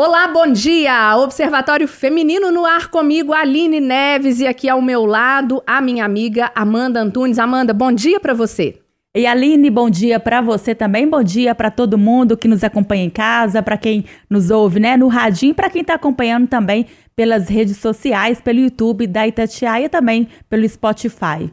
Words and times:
Olá, 0.00 0.28
bom 0.28 0.46
dia! 0.46 1.16
Observatório 1.16 1.88
Feminino 1.88 2.52
no 2.52 2.64
ar 2.64 2.86
comigo, 2.86 3.32
Aline 3.32 3.80
Neves, 3.80 4.38
e 4.38 4.46
aqui 4.46 4.68
ao 4.68 4.80
meu 4.80 5.04
lado 5.04 5.60
a 5.66 5.80
minha 5.80 6.04
amiga 6.04 6.52
Amanda 6.54 7.00
Antunes. 7.00 7.36
Amanda, 7.36 7.74
bom 7.74 7.90
dia 7.90 8.20
para 8.20 8.32
você. 8.32 8.78
E 9.12 9.26
Aline, 9.26 9.68
bom 9.68 9.90
dia 9.90 10.20
para 10.20 10.40
você 10.40 10.72
também, 10.72 11.08
bom 11.08 11.20
dia 11.20 11.52
para 11.52 11.68
todo 11.68 11.98
mundo 11.98 12.36
que 12.36 12.46
nos 12.46 12.62
acompanha 12.62 13.02
em 13.02 13.10
casa, 13.10 13.60
para 13.60 13.76
quem 13.76 14.04
nos 14.30 14.52
ouve, 14.52 14.78
né, 14.78 14.96
no 14.96 15.08
radinho, 15.08 15.52
para 15.52 15.68
quem 15.68 15.82
está 15.82 15.94
acompanhando 15.94 16.46
também 16.46 16.86
pelas 17.16 17.48
redes 17.48 17.78
sociais, 17.78 18.40
pelo 18.40 18.60
YouTube 18.60 19.04
da 19.04 19.26
Itatiaia 19.26 19.86
e 19.86 19.88
também 19.88 20.28
pelo 20.48 20.68
Spotify. 20.68 21.52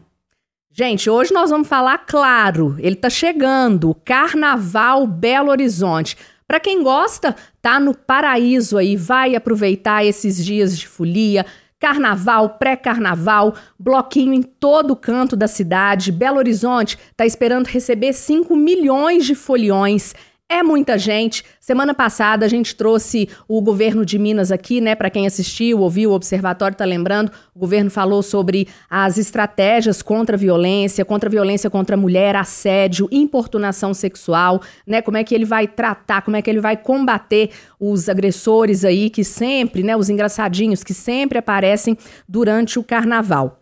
Gente, 0.71 1.09
hoje 1.09 1.33
nós 1.33 1.49
vamos 1.49 1.67
falar 1.67 1.99
claro, 1.99 2.75
ele 2.77 2.95
está 2.95 3.09
chegando, 3.09 3.95
Carnaval 4.05 5.07
Belo 5.07 5.49
Horizonte. 5.49 6.15
Para 6.47 6.59
quem 6.59 6.83
gosta, 6.83 7.35
tá 7.61 7.79
no 7.79 7.95
paraíso 7.95 8.77
aí, 8.77 8.95
vai 8.95 9.35
aproveitar 9.35 10.05
esses 10.05 10.43
dias 10.43 10.77
de 10.77 10.87
folia, 10.87 11.45
carnaval, 11.79 12.57
pré-carnaval, 12.57 13.55
bloquinho 13.79 14.33
em 14.33 14.43
todo 14.43 14.95
canto 14.95 15.35
da 15.35 15.47
cidade. 15.47 16.11
Belo 16.11 16.37
Horizonte 16.37 16.97
tá 17.17 17.25
esperando 17.25 17.67
receber 17.67 18.13
5 18.13 18.55
milhões 18.55 19.25
de 19.25 19.33
foliões. 19.33 20.13
É 20.47 20.61
muita 20.61 20.95
gente. 20.95 21.43
Semana 21.59 21.91
passada 21.91 22.45
a 22.45 22.47
gente 22.47 22.75
trouxe 22.75 23.27
o 23.47 23.59
governo 23.61 24.05
de 24.05 24.19
Minas 24.19 24.51
aqui, 24.51 24.79
né? 24.79 24.93
Para 24.93 25.09
quem 25.09 25.25
assistiu, 25.25 25.79
ouviu, 25.79 26.11
o 26.11 26.13
observatório 26.13 26.77
tá 26.77 26.85
lembrando. 26.85 27.31
O 27.55 27.57
governo 27.57 27.89
falou 27.89 28.21
sobre 28.21 28.67
as 28.87 29.17
estratégias 29.17 30.03
contra 30.03 30.35
a 30.35 30.39
violência, 30.39 31.03
contra 31.03 31.27
a 31.27 31.31
violência 31.31 31.67
contra 31.67 31.95
a 31.95 31.99
mulher, 31.99 32.35
assédio, 32.35 33.09
importunação 33.11 33.91
sexual, 33.91 34.61
né? 34.85 35.01
Como 35.01 35.17
é 35.17 35.23
que 35.23 35.33
ele 35.33 35.45
vai 35.45 35.67
tratar, 35.67 36.21
como 36.21 36.37
é 36.37 36.43
que 36.43 36.49
ele 36.49 36.61
vai 36.61 36.77
combater 36.77 37.49
os 37.79 38.07
agressores 38.07 38.85
aí 38.85 39.09
que 39.09 39.23
sempre, 39.23 39.81
né? 39.81 39.97
Os 39.97 40.11
engraçadinhos 40.11 40.83
que 40.83 40.93
sempre 40.93 41.39
aparecem 41.39 41.97
durante 42.29 42.77
o 42.77 42.83
carnaval. 42.83 43.59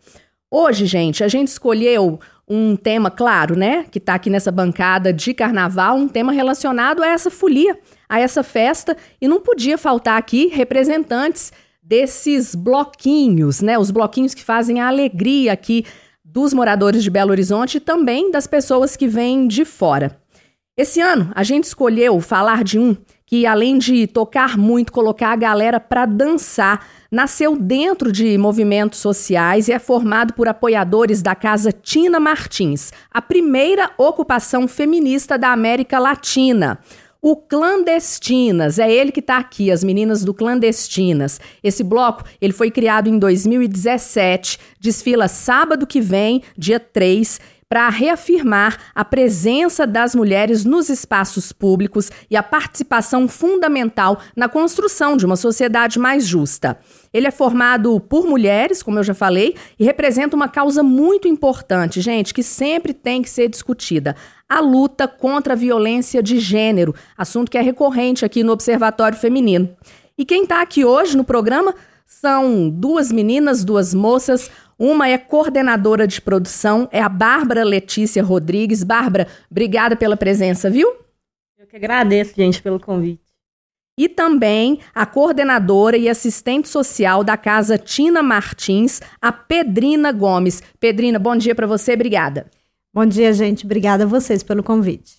Hoje, 0.56 0.86
gente, 0.86 1.24
a 1.24 1.28
gente 1.28 1.48
escolheu 1.48 2.20
um 2.48 2.76
tema, 2.76 3.10
claro, 3.10 3.56
né, 3.56 3.86
que 3.90 4.00
está 4.00 4.16
aqui 4.16 4.30
nessa 4.30 4.52
bancada 4.52 5.14
de 5.14 5.34
carnaval, 5.34 5.96
um 5.96 6.08
tema 6.08 6.32
relacionado 6.32 7.02
a 7.02 7.08
essa 7.08 7.32
folia, 7.32 7.80
a 8.08 8.20
essa 8.20 8.44
festa, 8.44 8.98
e 9.22 9.28
não 9.28 9.40
podia 9.40 9.78
faltar 9.78 10.18
aqui 10.18 10.48
representantes 10.48 11.54
desses 11.82 12.54
bloquinhos, 12.54 13.62
né, 13.62 13.78
os 13.78 13.92
bloquinhos 13.92 14.34
que 14.34 14.44
fazem 14.44 14.80
a 14.80 14.88
alegria 14.88 15.54
aqui 15.54 15.86
dos 16.24 16.54
moradores 16.54 17.04
de 17.04 17.10
Belo 17.10 17.32
Horizonte 17.32 17.78
e 17.78 17.80
também 17.80 18.32
das 18.32 18.48
pessoas 18.48 18.96
que 18.96 19.08
vêm 19.08 19.48
de 19.48 19.64
fora. 19.64 20.20
Esse 20.76 21.00
ano 21.00 21.32
a 21.36 21.44
gente 21.44 21.66
escolheu 21.66 22.20
falar 22.20 22.64
de 22.64 22.80
um 22.80 22.98
que 23.26 23.46
além 23.46 23.78
de 23.78 24.06
tocar 24.08 24.58
muito, 24.58 24.92
colocar 24.92 25.32
a 25.32 25.36
galera 25.36 25.80
para 25.80 26.06
dançar, 26.06 26.86
nasceu 27.14 27.56
dentro 27.56 28.12
de 28.12 28.36
movimentos 28.40 28.98
sociais 28.98 29.68
e 29.68 29.72
é 29.72 29.78
formado 29.78 30.34
por 30.34 30.48
apoiadores 30.48 31.22
da 31.22 31.36
Casa 31.36 31.72
Tina 31.72 32.20
Martins, 32.20 32.92
a 33.12 33.22
primeira 33.22 33.92
ocupação 34.00 34.68
feminista 34.68 35.38
da 35.38 35.52
América 35.52 36.00
Latina. 36.00 36.80
O 37.22 37.38
Clandestinas, 37.38 38.80
é 38.80 38.92
ele 38.92 39.12
que 39.12 39.20
está 39.20 39.38
aqui, 39.38 39.72
as 39.72 39.84
meninas 39.84 40.26
do 40.26 40.34
Clandestinas. 40.34 41.40
Esse 41.64 41.84
bloco, 41.84 42.26
ele 42.42 42.52
foi 42.52 42.72
criado 42.72 43.08
em 43.08 43.18
2017, 43.20 44.60
desfila 44.78 45.28
sábado 45.28 45.88
que 45.88 46.02
vem, 46.02 46.42
dia 46.58 46.80
3, 46.80 47.40
para 47.74 47.90
reafirmar 47.90 48.78
a 48.94 49.04
presença 49.04 49.88
das 49.88 50.14
mulheres 50.14 50.64
nos 50.64 50.90
espaços 50.90 51.52
públicos 51.52 52.12
e 52.30 52.38
a 52.38 52.44
participação 52.44 53.28
fundamental 53.28 54.20
na 54.36 54.48
construção 54.48 55.18
de 55.18 55.26
uma 55.26 55.36
sociedade 55.36 55.98
mais 55.98 56.28
justa. 56.28 56.78
Ele 57.12 57.26
é 57.26 57.32
formado 57.32 58.00
por 58.00 58.28
mulheres, 58.28 58.84
como 58.84 59.00
eu 59.00 59.04
já 59.04 59.16
falei, 59.16 59.56
e 59.80 59.84
representa 59.84 60.36
uma 60.36 60.48
causa 60.48 60.84
muito 60.84 61.28
importante, 61.28 62.00
gente, 62.00 62.32
que 62.32 62.44
sempre 62.44 62.94
tem 62.94 63.24
que 63.24 63.30
ser 63.32 63.50
discutida: 63.50 64.16
a 64.48 64.60
luta 64.60 65.08
contra 65.08 65.54
a 65.54 65.58
violência 65.58 66.22
de 66.22 66.40
gênero, 66.40 66.94
assunto 67.18 67.50
que 67.50 67.58
é 67.58 67.62
recorrente 67.62 68.24
aqui 68.24 68.44
no 68.44 68.52
Observatório 68.52 69.18
Feminino. 69.18 69.68
E 70.16 70.24
quem 70.24 70.44
está 70.44 70.62
aqui 70.62 70.86
hoje 70.86 71.18
no 71.18 71.24
programa 71.24 71.74
são 72.06 72.70
duas 72.70 73.12
meninas, 73.12 73.64
duas 73.64 73.94
moças. 73.94 74.52
Uma 74.78 75.08
é 75.08 75.18
coordenadora 75.18 76.08
de 76.08 76.22
produção, 76.22 76.88
é 76.92 77.02
a 77.02 77.10
Bárbara 77.10 77.64
Letícia 77.64 78.24
Rodrigues. 78.24 78.84
Bárbara, 78.84 79.28
obrigada 79.50 79.96
pela 79.96 80.18
presença, 80.18 80.70
viu? 80.70 80.92
Eu 81.58 81.68
que 81.68 81.76
agradeço, 81.76 82.34
gente, 82.36 82.62
pelo 82.62 82.80
convite. 82.80 83.24
E 83.98 84.10
também 84.10 84.80
a 84.94 85.06
coordenadora 85.06 85.96
e 85.96 86.10
assistente 86.10 86.68
social 86.68 87.24
da 87.24 87.38
Casa 87.38 87.78
Tina 87.78 88.24
Martins, 88.24 89.00
a 89.22 89.32
Pedrina 89.32 90.12
Gomes. 90.12 90.64
Pedrina, 90.80 91.20
bom 91.20 91.36
dia 91.36 91.54
para 91.54 91.68
você, 91.68 91.94
obrigada. 91.94 92.48
Bom 92.92 93.06
dia, 93.06 93.34
gente. 93.34 93.66
Obrigada 93.66 94.04
a 94.04 94.08
vocês 94.08 94.44
pelo 94.44 94.64
convite. 94.64 95.18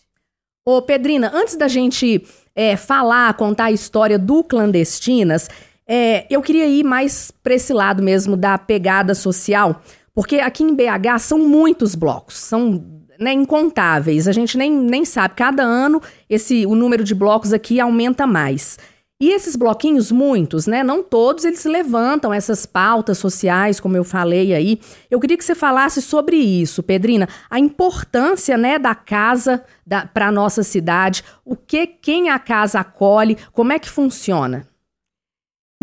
Ô, 0.65 0.81
Pedrina, 0.81 1.31
antes 1.35 1.57
da 1.57 1.69
gente 1.69 2.27
é, 2.55 2.77
falar, 2.77 3.35
contar 3.35 3.65
a 3.65 3.73
história 3.73 4.19
do 4.19 4.43
Clandestinas, 4.43 5.49
é, 5.87 6.27
eu 6.31 6.41
queria 6.41 6.67
ir 6.67 6.85
mais 6.85 7.31
para 7.31 7.55
esse 7.55 7.73
lado 7.73 8.03
mesmo 8.03 8.37
da 8.37 8.57
pegada 8.57 9.15
social, 9.15 9.83
porque 10.15 10.37
aqui 10.37 10.63
em 10.63 10.75
BH 10.75 11.19
são 11.21 11.39
muitos 11.39 11.95
blocos, 11.95 12.37
são 12.37 12.85
né, 13.19 13.33
incontáveis. 13.33 14.27
A 14.29 14.33
gente 14.33 14.57
nem, 14.57 14.73
nem 14.73 15.05
sabe. 15.05 15.35
Cada 15.35 15.63
ano 15.63 16.01
esse 16.29 16.67
o 16.67 16.75
número 16.75 17.05
de 17.05 17.15
blocos 17.15 17.53
aqui 17.53 17.81
aumenta 17.81 18.27
mais. 18.27 18.79
E 19.21 19.31
esses 19.31 19.55
bloquinhos, 19.55 20.11
muitos, 20.11 20.67
né? 20.67 20.83
Não 20.83 21.03
todos, 21.03 21.45
eles 21.45 21.65
levantam 21.65 22.35
essas 22.35 22.67
pautas 22.67 23.17
sociais, 23.17 23.79
como 23.79 23.97
eu 23.97 24.05
falei 24.05 24.53
aí. 24.53 24.81
Eu 25.11 25.21
queria 25.21 25.37
que 25.37 25.45
você 25.45 25.55
falasse 25.55 26.03
sobre 26.03 26.37
isso, 26.37 26.83
Pedrina, 26.83 27.29
a 27.49 27.59
importância, 27.59 28.59
né, 28.59 28.79
da 28.79 28.95
casa 28.95 29.65
para 30.13 30.33
nossa 30.33 30.63
cidade, 30.63 31.23
o 31.45 31.55
que 31.55 31.87
quem 31.87 32.29
a 32.29 32.39
casa 32.39 32.81
acolhe, 32.81 33.39
como 33.53 33.73
é 33.73 33.79
que 33.79 33.89
funciona. 33.89 34.67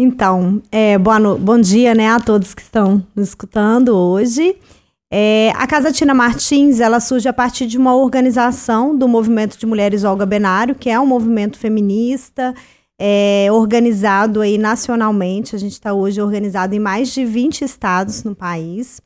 Então, 0.04 0.64
é, 0.72 0.98
boa 0.98 1.20
no... 1.20 1.38
bom 1.38 1.60
dia 1.60 1.94
né, 1.94 2.10
a 2.10 2.20
todos 2.20 2.56
que 2.56 2.62
estão 2.64 3.06
nos 3.16 3.28
escutando 3.28 3.96
hoje. 3.96 4.56
É, 5.14 5.54
a 5.56 5.68
Casa 5.68 5.92
Tina 5.92 6.12
Martins 6.12 6.80
ela 6.80 7.00
surge 7.00 7.30
a 7.30 7.34
partir 7.34 7.68
de 7.68 7.78
uma 7.78 7.94
organização 7.94 8.98
do 8.98 9.08
movimento 9.08 9.60
de 9.60 9.66
mulheres 9.68 10.04
Olga 10.04 10.26
Benário, 10.26 10.74
que 10.74 10.90
é 10.90 11.00
um 11.00 11.06
movimento 11.06 11.60
feminista 11.60 12.52
é, 13.00 13.48
organizado 13.52 14.42
aí 14.42 14.58
nacionalmente. 14.58 15.56
A 15.56 15.60
gente 15.60 15.74
está 15.74 15.94
hoje 15.94 16.20
organizado 16.20 16.74
em 16.74 16.80
mais 16.80 17.10
de 17.10 17.24
20 17.24 17.64
estados 17.64 18.24
no 18.24 18.34
país. 18.34 19.00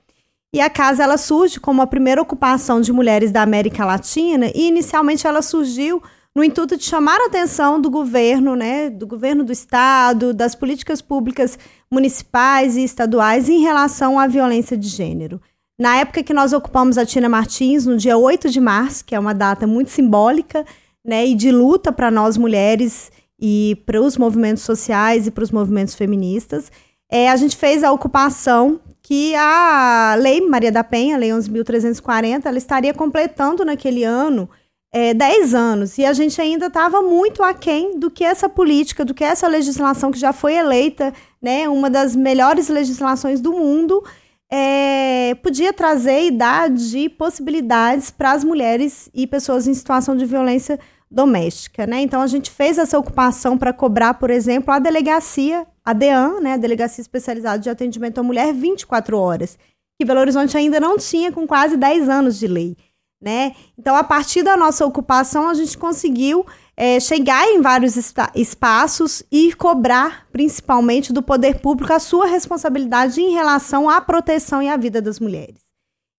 E 0.53 0.61
a 0.61 0.69
casa 0.69 1.03
ela 1.03 1.17
surge 1.17 1.59
como 1.59 1.81
a 1.81 1.87
primeira 1.87 2.21
ocupação 2.21 2.79
de 2.79 2.93
mulheres 2.93 3.33
da 3.33 3.41
América 3.41 3.83
Latina 3.83 4.49
e 4.55 4.69
inicialmente 4.69 5.27
ela 5.27 5.41
surgiu 5.41 6.01
no 6.35 6.43
intuito 6.43 6.75
de 6.75 6.83
chamar 6.83 7.17
a 7.21 7.27
atenção 7.27 7.79
do 7.79 7.89
governo, 7.89 8.55
né, 8.55 8.89
do 8.89 9.07
governo 9.07 9.43
do 9.43 9.53
estado, 9.53 10.33
das 10.33 10.53
políticas 10.53 11.01
públicas 11.01 11.57
municipais 11.89 12.75
e 12.75 12.83
estaduais 12.83 13.47
em 13.47 13.61
relação 13.61 14.19
à 14.19 14.27
violência 14.27 14.75
de 14.75 14.89
gênero. 14.89 15.39
Na 15.79 15.97
época 15.97 16.23
que 16.23 16.33
nós 16.33 16.51
ocupamos 16.51 16.97
a 16.97 17.05
Tina 17.05 17.29
Martins, 17.29 17.85
no 17.85 17.95
dia 17.95 18.17
8 18.17 18.49
de 18.49 18.59
março, 18.59 19.05
que 19.05 19.15
é 19.15 19.19
uma 19.19 19.33
data 19.33 19.65
muito 19.65 19.89
simbólica, 19.91 20.65
né, 21.05 21.25
e 21.25 21.35
de 21.35 21.51
luta 21.51 21.91
para 21.91 22.11
nós 22.11 22.35
mulheres 22.35 23.11
e 23.39 23.81
para 23.85 24.01
os 24.01 24.17
movimentos 24.17 24.63
sociais 24.63 25.27
e 25.27 25.31
para 25.31 25.43
os 25.43 25.51
movimentos 25.51 25.95
feministas, 25.95 26.69
é, 27.09 27.29
a 27.29 27.35
gente 27.37 27.55
fez 27.55 27.83
a 27.83 27.91
ocupação 27.91 28.79
que 29.01 29.35
a 29.35 30.15
Lei 30.19 30.41
Maria 30.41 30.71
da 30.71 30.83
Penha, 30.83 31.17
Lei 31.17 31.29
11.340, 31.29 32.45
ela 32.45 32.57
estaria 32.57 32.93
completando 32.93 33.63
naquele 33.63 34.03
ano 34.03 34.49
é, 34.95 35.13
10 35.13 35.53
anos 35.53 35.97
e 35.97 36.05
a 36.05 36.13
gente 36.13 36.39
ainda 36.39 36.67
estava 36.67 37.01
muito 37.01 37.43
aquém 37.43 37.99
do 37.99 38.09
que 38.09 38.23
essa 38.23 38.47
política, 38.47 39.03
do 39.03 39.13
que 39.13 39.25
essa 39.25 39.45
legislação 39.45 40.09
que 40.09 40.17
já 40.17 40.31
foi 40.31 40.53
eleita, 40.53 41.13
né, 41.41 41.67
uma 41.67 41.89
das 41.89 42.15
melhores 42.15 42.69
legislações 42.69 43.41
do 43.41 43.51
mundo, 43.51 44.01
é, 44.49 45.35
podia 45.43 45.73
trazer 45.73 46.27
e 46.27 46.31
dar 46.31 46.69
de 46.69 47.09
possibilidades 47.09 48.09
para 48.09 48.31
as 48.31 48.45
mulheres 48.45 49.09
e 49.13 49.27
pessoas 49.27 49.67
em 49.67 49.73
situação 49.73 50.15
de 50.15 50.25
violência 50.25 50.79
doméstica. 51.11 51.85
Né? 51.85 51.99
Então 51.99 52.21
a 52.21 52.27
gente 52.27 52.49
fez 52.49 52.77
essa 52.77 52.97
ocupação 52.97 53.57
para 53.57 53.73
cobrar, 53.73 54.13
por 54.13 54.29
exemplo, 54.29 54.73
a 54.73 54.79
delegacia, 54.79 55.67
a 55.83 55.91
DEAN, 55.91 56.39
né, 56.39 56.53
a 56.53 56.57
Delegacia 56.57 57.01
Especializada 57.01 57.59
de 57.59 57.69
Atendimento 57.69 58.19
à 58.19 58.23
Mulher, 58.23 58.53
24 58.53 59.19
horas, 59.19 59.57
que 59.99 60.05
Belo 60.05 60.21
Horizonte 60.21 60.55
ainda 60.55 60.79
não 60.79 60.97
tinha 60.97 61.33
com 61.33 61.45
quase 61.45 61.75
10 61.75 62.07
anos 62.07 62.39
de 62.39 62.47
lei 62.47 62.77
né? 63.25 63.53
Então, 63.75 63.95
a 63.95 64.03
partir 64.03 64.43
da 64.43 64.55
nossa 64.55 64.85
ocupação, 64.85 65.49
a 65.49 65.55
gente 65.55 65.75
conseguiu 65.75 66.45
é, 66.77 66.99
chegar 66.99 67.47
em 67.47 67.59
vários 67.59 67.97
espaços 68.35 69.23
e 69.31 69.51
cobrar, 69.53 70.27
principalmente, 70.31 71.11
do 71.11 71.23
poder 71.23 71.59
público 71.59 71.91
a 71.91 71.97
sua 71.97 72.27
responsabilidade 72.27 73.19
em 73.19 73.33
relação 73.33 73.89
à 73.89 73.99
proteção 73.99 74.61
e 74.61 74.69
à 74.69 74.77
vida 74.77 75.01
das 75.01 75.19
mulheres. 75.19 75.65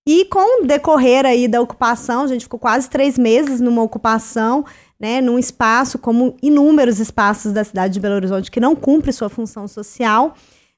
E 0.04 0.24
com 0.24 0.62
o 0.62 0.66
decorrer 0.66 1.24
aí 1.24 1.46
da 1.46 1.60
ocupação, 1.60 2.22
a 2.22 2.26
gente 2.26 2.42
ficou 2.42 2.58
quase 2.58 2.90
três 2.90 3.16
meses 3.16 3.60
numa 3.60 3.82
ocupação, 3.82 4.64
né, 4.98 5.20
num 5.20 5.38
espaço 5.38 5.98
como 6.00 6.36
inúmeros 6.42 6.98
espaços 6.98 7.52
da 7.52 7.62
cidade 7.62 7.94
de 7.94 8.00
Belo 8.00 8.14
Horizonte 8.16 8.50
que 8.50 8.58
não 8.58 8.74
cumpre 8.74 9.12
sua 9.12 9.28
função 9.28 9.68
social. 9.68 10.34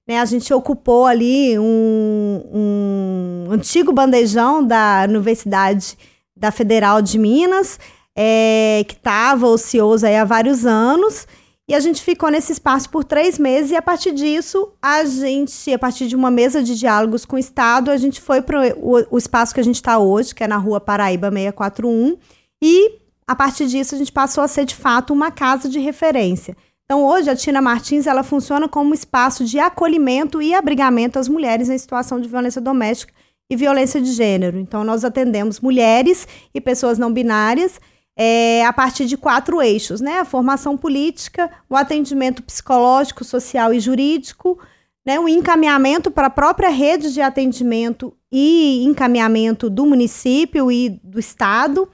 Né, 0.07 0.19
a 0.19 0.25
gente 0.25 0.53
ocupou 0.53 1.05
ali 1.05 1.59
um, 1.59 2.43
um 2.53 3.53
antigo 3.53 3.93
bandejão 3.93 4.67
da 4.67 5.05
Universidade 5.07 5.97
da 6.39 6.51
Federal 6.51 7.03
de 7.03 7.19
Minas, 7.19 7.79
é, 8.17 8.85
que 8.87 8.95
estava 8.95 9.47
ocioso 9.47 10.07
há 10.07 10.25
vários 10.25 10.65
anos, 10.65 11.27
e 11.69 11.75
a 11.75 11.81
gente 11.81 12.03
ficou 12.03 12.31
nesse 12.31 12.53
espaço 12.53 12.89
por 12.89 13.05
três 13.05 13.39
meses, 13.39 13.71
e 13.71 13.77
a 13.77 13.83
partir 13.83 14.13
disso, 14.13 14.73
a 14.81 15.05
gente, 15.05 15.73
a 15.73 15.79
partir 15.79 16.07
de 16.07 16.17
uma 16.17 16.31
mesa 16.31 16.63
de 16.63 16.79
diálogos 16.79 17.25
com 17.27 17.37
o 17.37 17.39
Estado, 17.39 17.91
a 17.91 17.97
gente 17.97 18.21
foi 18.21 18.41
para 18.41 18.75
o, 18.77 19.07
o 19.11 19.19
espaço 19.19 19.53
que 19.53 19.61
a 19.61 19.65
gente 19.65 19.75
está 19.75 19.99
hoje, 19.99 20.35
que 20.35 20.43
é 20.43 20.49
na 20.49 20.57
rua 20.57 20.81
Paraíba 20.81 21.31
641, 21.31 22.17
e 22.63 22.99
a 23.27 23.37
partir 23.37 23.67
disso 23.67 23.95
a 23.95 23.99
gente 23.99 24.11
passou 24.11 24.43
a 24.43 24.49
ser 24.49 24.65
de 24.65 24.75
fato 24.75 25.13
uma 25.13 25.31
casa 25.31 25.69
de 25.69 25.79
referência. 25.79 26.57
Então, 26.87 27.05
hoje, 27.05 27.29
a 27.29 27.37
Tina 27.37 27.61
Martins 27.61 28.07
ela 28.07 28.23
funciona 28.23 28.67
como 28.67 28.95
espaço 28.95 29.45
de 29.45 29.59
acolhimento 29.59 30.41
e 30.41 30.55
abrigamento 30.55 31.19
às 31.19 31.29
mulheres 31.29 31.69
em 31.69 31.77
situação 31.77 32.19
de 32.19 32.27
violência 32.31 32.63
doméstica 32.63 33.13
e 33.51 33.57
violência 33.57 34.01
de 34.01 34.13
gênero. 34.13 34.59
Então, 34.59 34.85
nós 34.85 35.05
atendemos 35.05 35.61
mulheres 35.61 36.27
e 36.55 36.61
pessoas 36.61 36.99
não 36.99 37.13
binárias 37.13 37.81
é, 38.17 38.65
a 38.67 38.73
partir 38.73 39.07
de 39.07 39.17
quatro 39.17 39.63
eixos, 39.63 40.01
né? 40.01 40.19
A 40.19 40.25
formação 40.25 40.77
política, 40.77 41.49
o 41.71 41.77
atendimento 41.77 42.43
psicológico, 42.43 43.25
social 43.25 43.73
e 43.73 43.79
jurídico, 43.79 44.59
né? 45.07 45.21
o 45.21 45.29
encaminhamento 45.29 46.11
para 46.11 46.27
a 46.27 46.31
própria 46.31 46.69
rede 46.69 47.15
de 47.15 47.23
atendimento 47.23 48.13
e 48.31 48.85
encaminhamento 48.85 49.71
do 49.71 49.87
município 49.87 50.71
e 50.71 51.01
do 51.03 51.19
estado, 51.19 51.89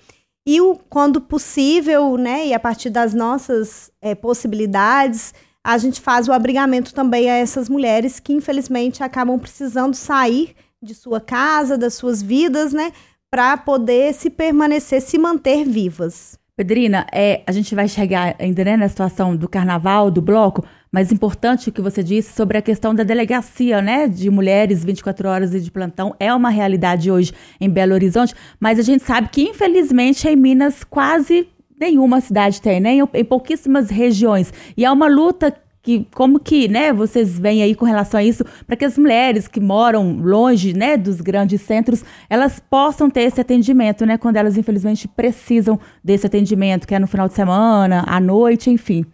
e 0.47 0.61
o, 0.61 0.77
quando 0.89 1.21
possível, 1.21 2.17
né? 2.17 2.47
E 2.47 2.55
a 2.55 2.59
partir 2.59 2.91
das 2.91 3.15
nossas 3.15 3.91
é, 4.00 4.15
possibilidades, 4.15 5.33
a 5.62 5.79
gente 5.79 6.00
faz 6.00 6.27
o 6.27 6.33
abrigamento 6.33 6.93
também 6.93 7.31
a 7.31 7.35
essas 7.35 7.69
mulheres 7.69 8.19
que, 8.19 8.33
infelizmente, 8.33 9.03
acabam 9.03 9.39
precisando 9.39 9.95
sair 9.95 10.57
de 10.85 10.95
sua 10.95 11.21
casa, 11.21 11.77
das 11.79 11.95
suas 11.95 12.23
vidas, 12.23 12.73
né? 12.73 12.93
para 13.35 13.57
poder 13.57 14.15
se 14.15 14.31
permanecer, 14.31 15.03
se 15.03 15.19
manter 15.19 15.65
vivas. 15.65 16.39
Pedrina, 16.57 17.05
é, 17.13 17.43
a 17.45 17.51
gente 17.51 17.75
vai 17.75 17.89
chegar 17.89 18.37
ainda 18.39 18.65
né, 18.65 18.77
na 18.77 18.89
situação 18.89 19.35
do 19.35 19.49
carnaval, 19.49 20.09
do 20.09 20.23
bloco, 20.23 20.65
mas 20.93 21.11
importante 21.11 21.69
o 21.69 21.73
que 21.73 21.81
você 21.83 22.01
disse 22.01 22.33
sobre 22.33 22.59
a 22.59 22.63
questão 22.63 22.95
da 22.95 23.03
delegacia, 23.03 23.83
né, 23.83 24.07
de 24.07 24.31
mulheres 24.31 24.85
24 24.85 25.29
horas 25.29 25.53
e 25.53 25.59
de 25.59 25.69
plantão, 25.69 26.15
é 26.21 26.33
uma 26.33 26.49
realidade 26.49 27.11
hoje 27.11 27.33
em 27.61 27.69
Belo 27.69 27.93
Horizonte, 27.95 28.37
mas 28.61 28.79
a 28.79 28.83
gente 28.83 29.03
sabe 29.03 29.29
que 29.31 29.43
infelizmente 29.43 30.29
em 30.29 30.37
Minas 30.37 30.85
quase 30.85 31.49
nenhuma 31.77 32.21
cidade 32.21 32.63
tem, 32.63 32.79
né, 32.79 32.99
em 33.13 33.25
pouquíssimas 33.25 33.91
regiões, 33.91 34.53
e 34.77 34.85
é 34.85 34.93
uma 34.93 35.09
luta 35.09 35.53
que 35.85 36.09
como 36.15 36.41
que, 36.41 36.67
né, 36.67 36.95
vocês 36.95 37.39
veem 37.39 37.63
aí 37.63 37.75
com 37.75 37.85
relação 37.85 38.19
a 38.19 38.25
isso, 38.25 38.43
para 38.67 38.75
que 38.75 38.87
as 38.87 38.97
mulheres 38.97 39.47
que 39.47 39.61
moram 39.61 40.19
longe, 40.19 40.73
né, 40.73 40.97
dos 40.97 41.21
grandes 41.21 41.61
centros, 41.61 42.03
elas 42.29 42.59
possam 42.59 43.11
ter 43.11 43.21
esse 43.21 43.39
atendimento, 43.39 44.07
né, 44.07 44.17
quando 44.17 44.37
elas 44.37 44.57
infelizmente 44.57 45.07
precisam 45.07 45.79
desse 46.03 46.27
atendimento, 46.27 46.89
que 46.89 46.95
é 46.95 46.99
no 46.99 47.07
final 47.07 47.29
de 47.29 47.35
semana, 47.35 48.03
à 48.09 48.19
noite, 48.19 48.71
enfim. 48.71 49.05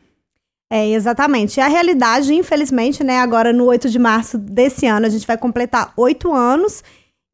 É, 0.73 0.89
exatamente. 0.91 1.59
E 1.59 1.61
a 1.61 1.67
realidade, 1.67 2.33
infelizmente, 2.33 3.03
né, 3.03 3.19
agora 3.19 3.53
no 3.53 3.65
8 3.65 3.91
de 3.91 3.99
março 3.99 4.39
desse 4.39 4.87
ano, 4.87 5.07
a 5.07 5.09
gente 5.09 5.27
vai 5.27 5.37
completar 5.37 5.93
oito 5.97 6.33
anos. 6.33 6.85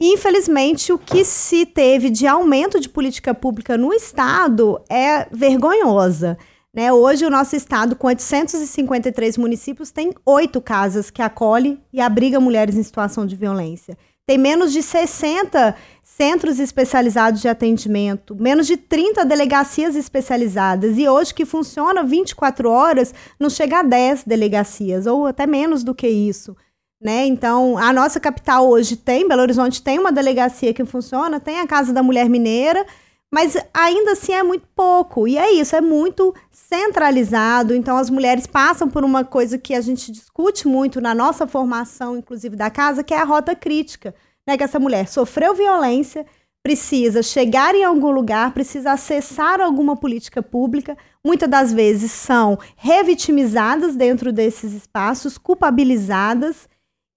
E, 0.01 0.15
infelizmente, 0.15 0.91
o 0.93 0.99
que 0.99 1.23
se 1.25 1.67
teve 1.67 2.09
de 2.09 2.27
aumento 2.27 2.81
de 2.81 2.89
política 2.89 3.35
pública 3.35 3.77
no 3.77 3.93
Estado 3.93 4.81
é 4.89 5.27
vergonhosa. 5.31 6.39
Né? 6.77 6.93
Hoje, 6.93 7.25
o 7.25 7.31
nosso 7.31 7.57
estado, 7.57 7.97
com 7.97 8.07
853 8.07 9.39
municípios, 9.39 9.91
tem 9.91 10.13
oito 10.27 10.61
casas 10.61 11.09
que 11.09 11.23
acolhe 11.23 11.81
e 11.91 12.03
abriga 12.03 12.39
mulheres 12.39 12.77
em 12.77 12.83
situação 12.83 13.25
de 13.25 13.35
violência. 13.35 13.97
Tem 14.27 14.37
menos 14.37 14.75
de 14.75 14.83
60 14.83 15.75
centros 16.03 16.61
especializados 16.61 17.41
de 17.41 17.49
atendimento, 17.49 18.37
menos 18.37 18.67
de 18.67 18.77
30 18.77 19.25
delegacias 19.25 19.97
especializadas. 19.97 20.99
E 20.99 21.09
hoje, 21.09 21.33
que 21.33 21.47
funciona 21.47 22.05
24 22.05 22.69
horas, 22.69 23.15
não 23.41 23.49
chega 23.49 23.79
a 23.79 23.83
10 23.83 24.25
delegacias, 24.25 25.07
ou 25.07 25.27
até 25.27 25.47
menos 25.47 25.83
do 25.83 25.95
que 25.95 26.09
isso. 26.09 26.55
Né? 27.01 27.25
Então, 27.25 27.79
a 27.79 27.91
nossa 27.91 28.21
capital 28.21 28.69
hoje 28.69 28.97
tem, 28.97 29.27
Belo 29.27 29.41
Horizonte 29.41 29.83
tem 29.83 29.99
uma 29.99 30.13
delegacia 30.13 30.75
que 30.75 30.85
funciona, 30.85 31.41
tem 31.41 31.59
a 31.59 31.67
Casa 31.67 31.93
da 31.93 32.03
Mulher 32.03 32.29
Mineira, 32.29 32.85
mas 33.33 33.57
ainda 33.75 34.13
assim 34.13 34.33
é 34.33 34.43
muito 34.43 34.67
pouco. 34.75 35.27
E 35.27 35.37
é 35.37 35.53
isso, 35.53 35.75
é 35.75 35.81
muito 35.81 36.35
centralizado. 36.51 37.75
Então 37.75 37.97
as 37.97 38.11
mulheres 38.11 38.47
passam 38.47 38.89
por 38.89 39.05
uma 39.05 39.25
coisa 39.25 39.59
que 39.59 39.75
a 39.75 39.81
gente 39.81 40.13
discute 40.13 40.67
muito 40.67 41.01
na 41.01 41.15
nossa 41.15 41.47
formação, 41.47 42.17
inclusive 42.17 42.57
da 42.57 42.71
casa, 42.71 43.03
que 43.03 43.15
é 43.15 43.19
a 43.19 43.25
rota 43.25 43.55
crítica. 43.55 44.15
Né? 44.47 44.57
Que 44.57 44.65
essa 44.65 44.79
mulher 44.79 45.09
sofreu 45.09 45.55
violência, 45.55 46.25
precisa 46.63 47.23
chegar 47.23 47.75
em 47.75 47.85
algum 47.85 48.11
lugar, 48.11 48.53
precisa 48.55 48.93
acessar 48.93 49.61
alguma 49.61 49.97
política 49.97 50.43
pública. 50.43 50.97
Muitas 51.25 51.49
das 51.49 51.73
vezes 51.73 52.13
são 52.13 52.59
revitimizadas 52.77 53.97
dentro 53.97 54.33
desses 54.33 54.73
espaços, 54.73 55.37
culpabilizadas. 55.37 56.69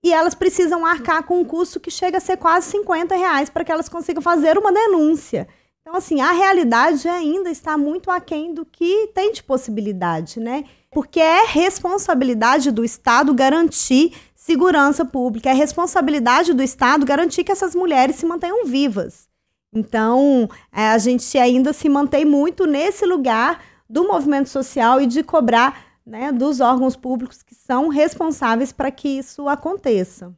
E 0.03 0.13
elas 0.13 0.33
precisam 0.33 0.85
arcar 0.85 1.23
com 1.23 1.41
um 1.41 1.45
custo 1.45 1.79
que 1.79 1.91
chega 1.91 2.17
a 2.17 2.21
ser 2.21 2.37
quase 2.37 2.71
50 2.71 3.15
reais 3.15 3.49
para 3.49 3.65
que 3.65 3.71
elas 3.71 3.89
consigam 3.89 4.21
fazer 4.21 4.57
uma 4.57 4.71
denúncia. 4.71 5.47
Então, 5.89 5.97
assim, 5.97 6.21
a 6.21 6.31
realidade 6.33 7.09
ainda 7.09 7.49
está 7.49 7.75
muito 7.75 8.11
aquém 8.11 8.53
do 8.53 8.63
que 8.63 9.07
tem 9.07 9.33
de 9.33 9.41
possibilidade, 9.41 10.39
né? 10.39 10.65
Porque 10.91 11.19
é 11.19 11.47
responsabilidade 11.47 12.69
do 12.69 12.85
Estado 12.85 13.33
garantir 13.33 14.13
segurança 14.35 15.03
pública, 15.03 15.49
é 15.49 15.53
responsabilidade 15.53 16.53
do 16.53 16.61
Estado 16.61 17.07
garantir 17.07 17.43
que 17.43 17.51
essas 17.51 17.73
mulheres 17.73 18.17
se 18.17 18.25
mantenham 18.27 18.67
vivas. 18.67 19.27
Então, 19.73 20.47
é, 20.71 20.89
a 20.89 20.97
gente 20.99 21.35
ainda 21.39 21.73
se 21.73 21.89
mantém 21.89 22.23
muito 22.23 22.67
nesse 22.67 23.03
lugar 23.03 23.59
do 23.89 24.07
movimento 24.07 24.47
social 24.47 25.01
e 25.01 25.07
de 25.07 25.23
cobrar 25.23 25.87
né, 26.05 26.31
dos 26.31 26.59
órgãos 26.59 26.95
públicos 26.95 27.41
que 27.41 27.55
são 27.55 27.87
responsáveis 27.87 28.71
para 28.71 28.91
que 28.91 29.07
isso 29.07 29.49
aconteça. 29.49 30.31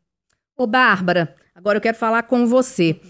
Ô, 0.55 0.65
Bárbara, 0.65 1.35
agora 1.53 1.77
eu 1.77 1.81
quero 1.81 1.97
falar 1.97 2.23
com 2.23 2.47
você. 2.47 3.01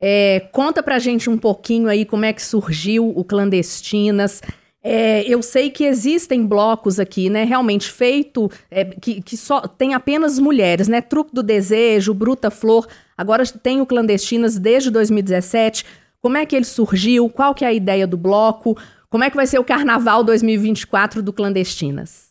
É, 0.00 0.48
conta 0.52 0.82
pra 0.82 0.98
gente 0.98 1.28
um 1.28 1.36
pouquinho 1.36 1.88
aí 1.88 2.04
como 2.04 2.24
é 2.24 2.32
que 2.32 2.42
surgiu 2.42 3.08
o 3.08 3.24
Clandestinas. 3.24 4.40
É, 4.82 5.22
eu 5.26 5.42
sei 5.42 5.70
que 5.70 5.84
existem 5.84 6.46
blocos 6.46 7.00
aqui, 7.00 7.28
né? 7.28 7.44
Realmente 7.44 7.90
feito, 7.90 8.50
é, 8.70 8.84
que, 8.84 9.20
que 9.20 9.36
só 9.36 9.60
tem 9.60 9.94
apenas 9.94 10.38
mulheres, 10.38 10.86
né? 10.86 11.00
Truque 11.00 11.34
do 11.34 11.42
Desejo, 11.42 12.14
Bruta 12.14 12.50
Flor. 12.50 12.86
Agora 13.16 13.44
tem 13.46 13.80
o 13.80 13.86
Clandestinas 13.86 14.56
desde 14.56 14.90
2017. 14.90 15.84
Como 16.20 16.36
é 16.36 16.46
que 16.46 16.54
ele 16.54 16.64
surgiu? 16.64 17.28
Qual 17.28 17.54
que 17.54 17.64
é 17.64 17.68
a 17.68 17.72
ideia 17.72 18.06
do 18.06 18.16
bloco? 18.16 18.78
Como 19.10 19.24
é 19.24 19.30
que 19.30 19.36
vai 19.36 19.46
ser 19.46 19.58
o 19.58 19.64
Carnaval 19.64 20.22
2024 20.22 21.22
do 21.22 21.32
Clandestinas? 21.32 22.28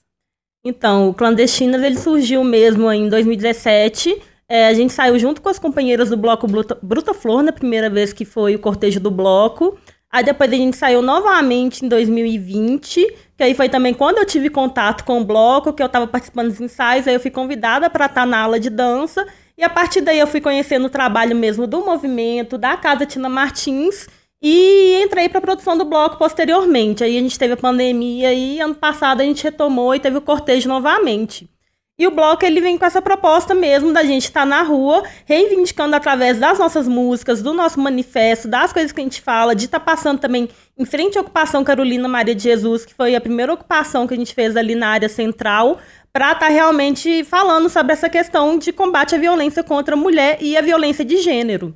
Então, 0.64 1.10
o 1.10 1.14
Clandestinas 1.14 1.82
ele 1.82 1.98
surgiu 1.98 2.44
mesmo 2.44 2.92
em 2.92 3.10
2017 3.10 4.22
é, 4.50 4.68
a 4.68 4.74
gente 4.74 4.94
saiu 4.94 5.20
junto 5.20 5.42
com 5.42 5.50
as 5.50 5.60
companheiras 5.60 6.10
do 6.10 6.18
bloco 6.18 6.48
Bruta, 6.48 6.78
Bruta 6.82 7.14
Flor, 7.14 7.44
na 7.44 7.52
primeira 7.52 7.90
vez 7.90 8.14
que 8.14 8.24
foi 8.24 8.56
o 8.56 8.60
cortejo 8.60 9.00
do 9.00 9.12
bloco. 9.12 9.78
Aí 10.10 10.24
depois 10.24 10.52
a 10.52 10.56
gente 10.56 10.78
saiu 10.78 11.02
novamente 11.02 11.86
em 11.86 11.90
2020, 11.90 13.14
que 13.36 13.44
aí 13.44 13.54
foi 13.54 13.68
também 13.68 13.94
quando 13.94 14.20
eu 14.20 14.26
tive 14.26 14.50
contato 14.50 15.04
com 15.04 15.20
o 15.20 15.26
bloco, 15.26 15.74
que 15.74 15.84
eu 15.84 15.88
estava 15.88 16.08
participando 16.08 16.48
dos 16.48 16.62
ensaios, 16.62 17.08
aí 17.08 17.14
eu 17.14 17.20
fui 17.20 17.30
convidada 17.30 17.90
para 17.90 18.06
estar 18.06 18.22
tá 18.22 18.26
na 18.26 18.40
aula 18.40 18.60
de 18.60 18.70
dança. 18.70 19.28
E 19.58 19.64
a 19.64 19.70
partir 19.70 20.02
daí 20.02 20.20
eu 20.20 20.28
fui 20.28 20.40
conhecendo 20.40 20.86
o 20.86 20.90
trabalho 20.90 21.36
mesmo 21.36 21.68
do 21.68 21.84
movimento, 21.84 22.58
da 22.58 22.78
Casa 22.78 23.06
Tina 23.06 23.28
Martins, 23.28 24.08
e 24.42 25.02
entrei 25.04 25.28
para 25.28 25.40
a 25.40 25.42
produção 25.42 25.78
do 25.78 25.84
bloco 25.84 26.18
posteriormente. 26.18 27.04
Aí 27.04 27.18
a 27.18 27.22
gente 27.22 27.38
teve 27.38 27.54
a 27.54 27.58
pandemia 27.58 28.34
e 28.34 28.62
ano 28.62 28.76
passado 28.76 29.22
a 29.22 29.26
gente 29.26 29.44
retomou 29.44 29.94
e 29.94 30.00
teve 30.00 30.18
o 30.18 30.22
cortejo 30.22 30.70
novamente. 30.70 31.50
E 32.00 32.06
o 32.06 32.12
bloco 32.12 32.46
ele 32.46 32.62
vem 32.62 32.78
com 32.78 32.86
essa 32.86 33.02
proposta 33.02 33.56
mesmo 33.56 33.92
da 33.92 34.04
gente 34.04 34.26
estar 34.26 34.42
tá 34.42 34.46
na 34.46 34.62
rua, 34.62 35.04
reivindicando 35.26 35.96
através 35.96 36.38
das 36.38 36.60
nossas 36.60 36.88
músicas, 36.88 37.42
do 37.42 37.54
nosso 37.54 37.80
manifesto, 37.80 38.48
das 38.48 38.72
coisas 38.72 38.92
que 38.92 39.02
a 39.02 39.04
gente 39.04 39.20
fala, 39.20 39.56
de 39.56 39.66
estar 39.66 39.80
tá 39.80 39.86
passando 39.86 40.20
também 40.20 40.48
em 40.78 40.86
frente 40.86 41.18
à 41.18 41.22
ocupação 41.22 41.64
Carolina 41.64 42.08
Maria 42.08 42.36
de 42.36 42.44
Jesus, 42.44 42.86
que 42.86 42.94
foi 42.94 43.16
a 43.16 43.22
primeira 43.22 43.52
ocupação 43.52 44.06
que 44.06 44.14
a 44.14 44.18
gente 44.18 44.36
fez 44.36 44.56
ali 44.56 44.76
na 44.76 44.90
área 44.90 45.10
central, 45.10 45.80
para 46.14 46.34
estar 46.34 46.46
tá 46.46 46.52
realmente 46.52 47.24
falando 47.24 47.68
sobre 47.68 47.94
essa 47.94 48.08
questão 48.08 48.60
de 48.60 48.72
combate 48.72 49.16
à 49.16 49.18
violência 49.18 49.64
contra 49.64 49.96
a 49.96 49.98
mulher 49.98 50.38
e 50.40 50.56
a 50.56 50.62
violência 50.62 51.04
de 51.04 51.18
gênero. 51.18 51.74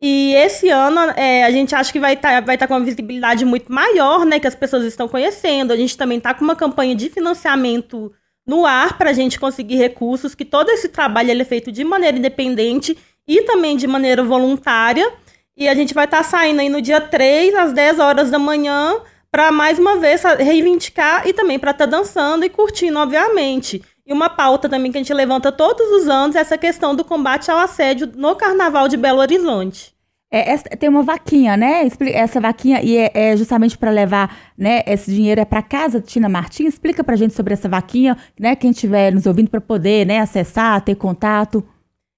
E 0.00 0.32
esse 0.34 0.70
ano 0.70 0.98
é, 1.14 1.44
a 1.44 1.50
gente 1.50 1.74
acha 1.74 1.92
que 1.92 2.00
vai 2.00 2.14
estar 2.14 2.30
tá, 2.30 2.40
vai 2.40 2.56
tá 2.56 2.66
com 2.66 2.74
uma 2.74 2.84
visibilidade 2.84 3.44
muito 3.44 3.70
maior, 3.70 4.24
né? 4.24 4.38
Que 4.38 4.46
as 4.46 4.54
pessoas 4.54 4.84
estão 4.84 5.08
conhecendo. 5.08 5.72
A 5.72 5.76
gente 5.76 5.96
também 5.96 6.18
está 6.18 6.32
com 6.32 6.44
uma 6.44 6.54
campanha 6.54 6.94
de 6.94 7.10
financiamento 7.10 8.12
no 8.48 8.64
ar 8.64 8.96
para 8.96 9.10
a 9.10 9.12
gente 9.12 9.38
conseguir 9.38 9.76
recursos, 9.76 10.34
que 10.34 10.44
todo 10.44 10.70
esse 10.70 10.88
trabalho 10.88 11.30
ele 11.30 11.42
é 11.42 11.44
feito 11.44 11.70
de 11.70 11.84
maneira 11.84 12.16
independente 12.16 12.96
e 13.26 13.42
também 13.42 13.76
de 13.76 13.86
maneira 13.86 14.24
voluntária. 14.24 15.12
E 15.54 15.68
a 15.68 15.74
gente 15.74 15.92
vai 15.92 16.06
estar 16.06 16.18
tá 16.18 16.22
saindo 16.24 16.60
aí 16.60 16.70
no 16.70 16.80
dia 16.80 16.98
3, 16.98 17.54
às 17.54 17.74
10 17.74 17.98
horas 17.98 18.30
da 18.30 18.38
manhã, 18.38 19.00
para 19.30 19.52
mais 19.52 19.78
uma 19.78 19.96
vez 19.96 20.22
reivindicar 20.38 21.28
e 21.28 21.34
também 21.34 21.58
para 21.58 21.72
estar 21.72 21.86
tá 21.86 21.98
dançando 21.98 22.44
e 22.46 22.48
curtindo, 22.48 22.98
obviamente. 22.98 23.82
E 24.06 24.12
uma 24.14 24.30
pauta 24.30 24.66
também 24.66 24.90
que 24.90 24.96
a 24.96 25.00
gente 25.02 25.12
levanta 25.12 25.52
todos 25.52 25.86
os 26.00 26.08
anos 26.08 26.34
é 26.34 26.40
essa 26.40 26.56
questão 26.56 26.94
do 26.94 27.04
combate 27.04 27.50
ao 27.50 27.58
assédio 27.58 28.10
no 28.16 28.34
Carnaval 28.34 28.88
de 28.88 28.96
Belo 28.96 29.18
Horizonte. 29.18 29.97
É, 30.30 30.50
essa, 30.50 30.64
tem 30.64 30.88
uma 30.88 31.02
vaquinha, 31.02 31.56
né? 31.56 31.88
Essa 32.12 32.40
vaquinha 32.40 32.82
e 32.82 32.96
é, 32.96 33.10
é 33.14 33.36
justamente 33.36 33.78
para 33.78 33.90
levar, 33.90 34.52
né? 34.56 34.82
Esse 34.86 35.10
dinheiro 35.10 35.40
é 35.40 35.44
para 35.44 35.62
casa, 35.62 36.00
Tina 36.00 36.28
Martins. 36.28 36.74
Explica 36.74 37.02
para 37.02 37.16
gente 37.16 37.34
sobre 37.34 37.54
essa 37.54 37.68
vaquinha, 37.68 38.16
né? 38.38 38.54
Quem 38.54 38.70
estiver 38.70 39.12
nos 39.12 39.26
ouvindo 39.26 39.48
para 39.48 39.60
poder, 39.60 40.06
né? 40.06 40.18
Acessar, 40.18 40.80
ter 40.82 40.94
contato. 40.94 41.66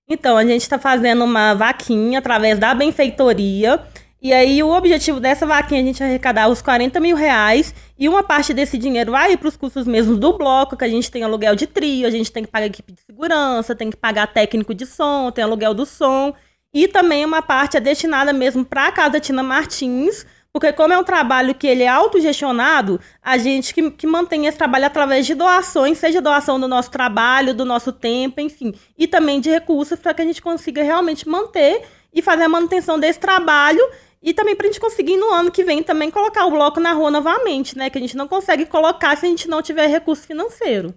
Então 0.09 0.37
a 0.37 0.45
gente 0.45 0.63
está 0.63 0.79
fazendo 0.79 1.25
uma 1.25 1.55
vaquinha 1.55 2.19
através 2.19 2.59
da 2.59 2.75
benfeitoria 2.75 3.81
e 4.23 4.35
aí, 4.35 4.63
o 4.63 4.69
objetivo 4.69 5.19
dessa 5.19 5.47
vaquinha 5.47 5.81
é 5.81 5.83
a 5.83 5.87
gente 5.87 6.05
arrecadar 6.05 6.49
os 6.49 6.61
40 6.61 7.01
mil 7.01 7.17
reais 7.17 7.75
e 7.99 8.07
uma 8.07 8.23
parte 8.23 8.53
desse 8.53 8.77
dinheiro 8.77 9.13
vai 9.13 9.35
para 9.35 9.49
os 9.49 9.57
custos 9.57 9.87
mesmos 9.87 10.19
do 10.19 10.37
bloco, 10.37 10.77
que 10.77 10.85
a 10.85 10.89
gente 10.89 11.11
tem 11.11 11.23
aluguel 11.23 11.57
de 11.57 11.67
trio, 11.67 12.07
a 12.07 12.11
gente 12.11 12.31
tem 12.31 12.45
que 12.45 12.51
pagar 12.51 12.67
equipe 12.67 12.93
de 12.93 13.01
segurança, 13.01 13.75
tem 13.75 13.89
que 13.89 13.97
pagar 13.97 14.27
técnico 14.27 14.75
de 14.75 14.85
som, 14.85 15.31
tem 15.31 15.43
aluguel 15.43 15.73
do 15.73 15.87
som. 15.87 16.35
E 16.73 16.87
também 16.87 17.25
uma 17.25 17.43
parte 17.43 17.77
é 17.77 17.81
destinada 17.81 18.33
mesmo 18.33 18.65
para 18.65 18.87
a 18.87 18.93
Casa 18.93 19.19
Tina 19.19 19.43
Martins, 19.43 20.25
porque 20.53 20.73
como 20.73 20.93
é 20.93 20.99
um 20.99 21.05
trabalho 21.05 21.55
que 21.55 21.67
ele 21.67 21.83
é 21.83 21.89
autogestionado, 21.89 23.01
a 23.23 23.39
gente 23.39 23.73
que, 23.73 23.91
que 23.91 24.07
mantém 24.07 24.47
esse 24.47 24.59
trabalho 24.59 24.87
através 24.87 25.27
de 25.27 25.35
doações, 25.35 25.99
seja 25.99 26.21
doação 26.21 26.59
do 26.59 26.67
nosso 26.67 26.91
trabalho, 26.91 27.55
do 27.55 27.65
nosso 27.65 27.93
tempo, 27.93 28.41
enfim, 28.41 28.75
e 28.99 29.07
também 29.07 29.41
de 29.41 29.51
recursos 29.51 29.99
para 29.99 30.15
que 30.15 30.23
a 30.23 30.25
gente 30.25 30.43
consiga 30.43 30.83
realmente 30.83 31.29
manter 31.29 31.83
e 32.13 32.21
fazer 32.21 32.45
a 32.45 32.49
manutenção 32.49 32.99
desse 32.99 33.19
trabalho 33.19 33.83
e 34.23 34.35
também 34.35 34.55
para 34.55 34.67
a 34.67 34.71
gente 34.71 34.81
conseguir 34.81 35.17
no 35.17 35.31
ano 35.31 35.51
que 35.51 35.65
vem 35.65 35.83
também 35.83 36.11
colocar 36.11 36.45
o 36.47 36.51
bloco 36.51 36.79
na 36.79 36.93
rua 36.93 37.11
novamente, 37.11 37.77
né? 37.77 37.89
Que 37.89 37.99
a 37.99 38.01
gente 38.01 38.17
não 38.17 38.29
consegue 38.29 38.67
colocar 38.67 39.17
se 39.17 39.27
a 39.27 39.29
gente 39.29 39.49
não 39.49 39.63
tiver 39.63 39.87
recurso 39.87 40.27
financeiro. 40.27 40.95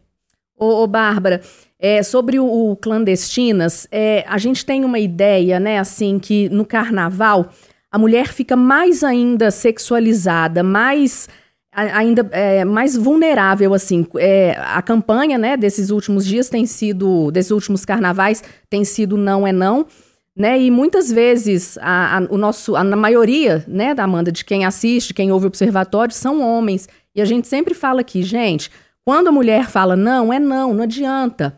Ô, 0.58 0.84
ô 0.84 0.88
Bárbara, 0.88 1.42
é, 1.80 2.02
sobre 2.04 2.40
o, 2.40 2.46
o 2.46 2.76
clandestinas, 2.76 3.88
é, 3.92 4.24
a 4.28 4.38
gente 4.38 4.66
tem 4.66 4.86
uma 4.86 5.00
ideia, 5.00 5.60
né, 5.60 5.80
assim, 5.80 6.20
que 6.20 6.50
no 6.50 6.66
carnaval 6.66 7.50
a 7.92 7.98
mulher 7.98 8.28
fica 8.28 8.56
mais 8.56 9.04
ainda 9.04 9.52
sexualizada, 9.52 10.64
mais 10.64 11.28
ainda 11.72 12.28
é, 12.32 12.64
mais 12.64 12.96
vulnerável, 12.96 13.74
assim. 13.74 14.06
É, 14.18 14.56
a 14.60 14.82
campanha, 14.82 15.38
né, 15.38 15.58
desses 15.58 15.90
últimos 15.90 16.26
dias 16.26 16.50
tem 16.50 16.66
sido, 16.66 17.32
desses 17.32 17.52
últimos 17.52 17.84
carnavais, 17.84 18.44
tem 18.70 18.84
sido 18.86 19.18
não 19.18 19.46
é 19.46 19.52
não 19.52 19.88
né? 20.36 20.60
E 20.60 20.72
muitas 20.72 21.12
vezes 21.12 21.78
a, 21.80 22.18
a, 22.18 22.22
o 22.30 22.38
nosso, 22.38 22.76
a, 22.76 22.84
maioria, 22.84 23.64
né, 23.68 23.94
da 23.94 24.04
Amanda, 24.04 24.32
de 24.32 24.44
quem 24.44 24.66
assiste, 24.66 25.14
quem 25.14 25.32
ouve 25.32 25.46
o 25.46 25.48
observatório, 25.48 26.14
são 26.14 26.42
homens. 26.42 26.88
E 27.16 27.22
a 27.22 27.26
gente 27.26 27.48
sempre 27.48 27.74
fala 27.74 28.02
aqui, 28.02 28.24
gente, 28.24 28.72
quando 29.06 29.28
a 29.28 29.32
mulher 29.32 29.70
fala 29.70 29.96
não, 29.96 30.32
é 30.32 30.40
não, 30.40 30.74
não 30.74 30.84
adianta. 30.84 31.58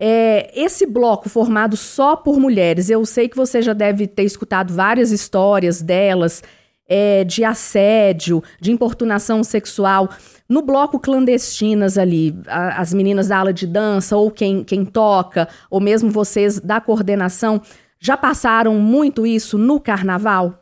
É, 0.00 0.52
esse 0.54 0.86
bloco 0.86 1.28
formado 1.28 1.76
só 1.76 2.14
por 2.14 2.38
mulheres, 2.38 2.88
eu 2.88 3.04
sei 3.04 3.28
que 3.28 3.36
você 3.36 3.60
já 3.60 3.72
deve 3.72 4.06
ter 4.06 4.22
escutado 4.22 4.72
várias 4.72 5.10
histórias 5.10 5.82
delas, 5.82 6.42
é, 6.88 7.24
de 7.24 7.44
assédio, 7.44 8.42
de 8.60 8.70
importunação 8.70 9.42
sexual. 9.42 10.08
No 10.48 10.62
bloco 10.62 11.00
clandestinas 11.00 11.98
ali, 11.98 12.34
a, 12.46 12.80
as 12.80 12.94
meninas 12.94 13.28
da 13.28 13.38
aula 13.38 13.52
de 13.52 13.66
dança, 13.66 14.16
ou 14.16 14.30
quem, 14.30 14.62
quem 14.62 14.84
toca, 14.84 15.48
ou 15.68 15.80
mesmo 15.80 16.10
vocês 16.10 16.60
da 16.60 16.80
coordenação, 16.80 17.60
já 18.00 18.16
passaram 18.16 18.76
muito 18.76 19.26
isso 19.26 19.58
no 19.58 19.80
carnaval? 19.80 20.57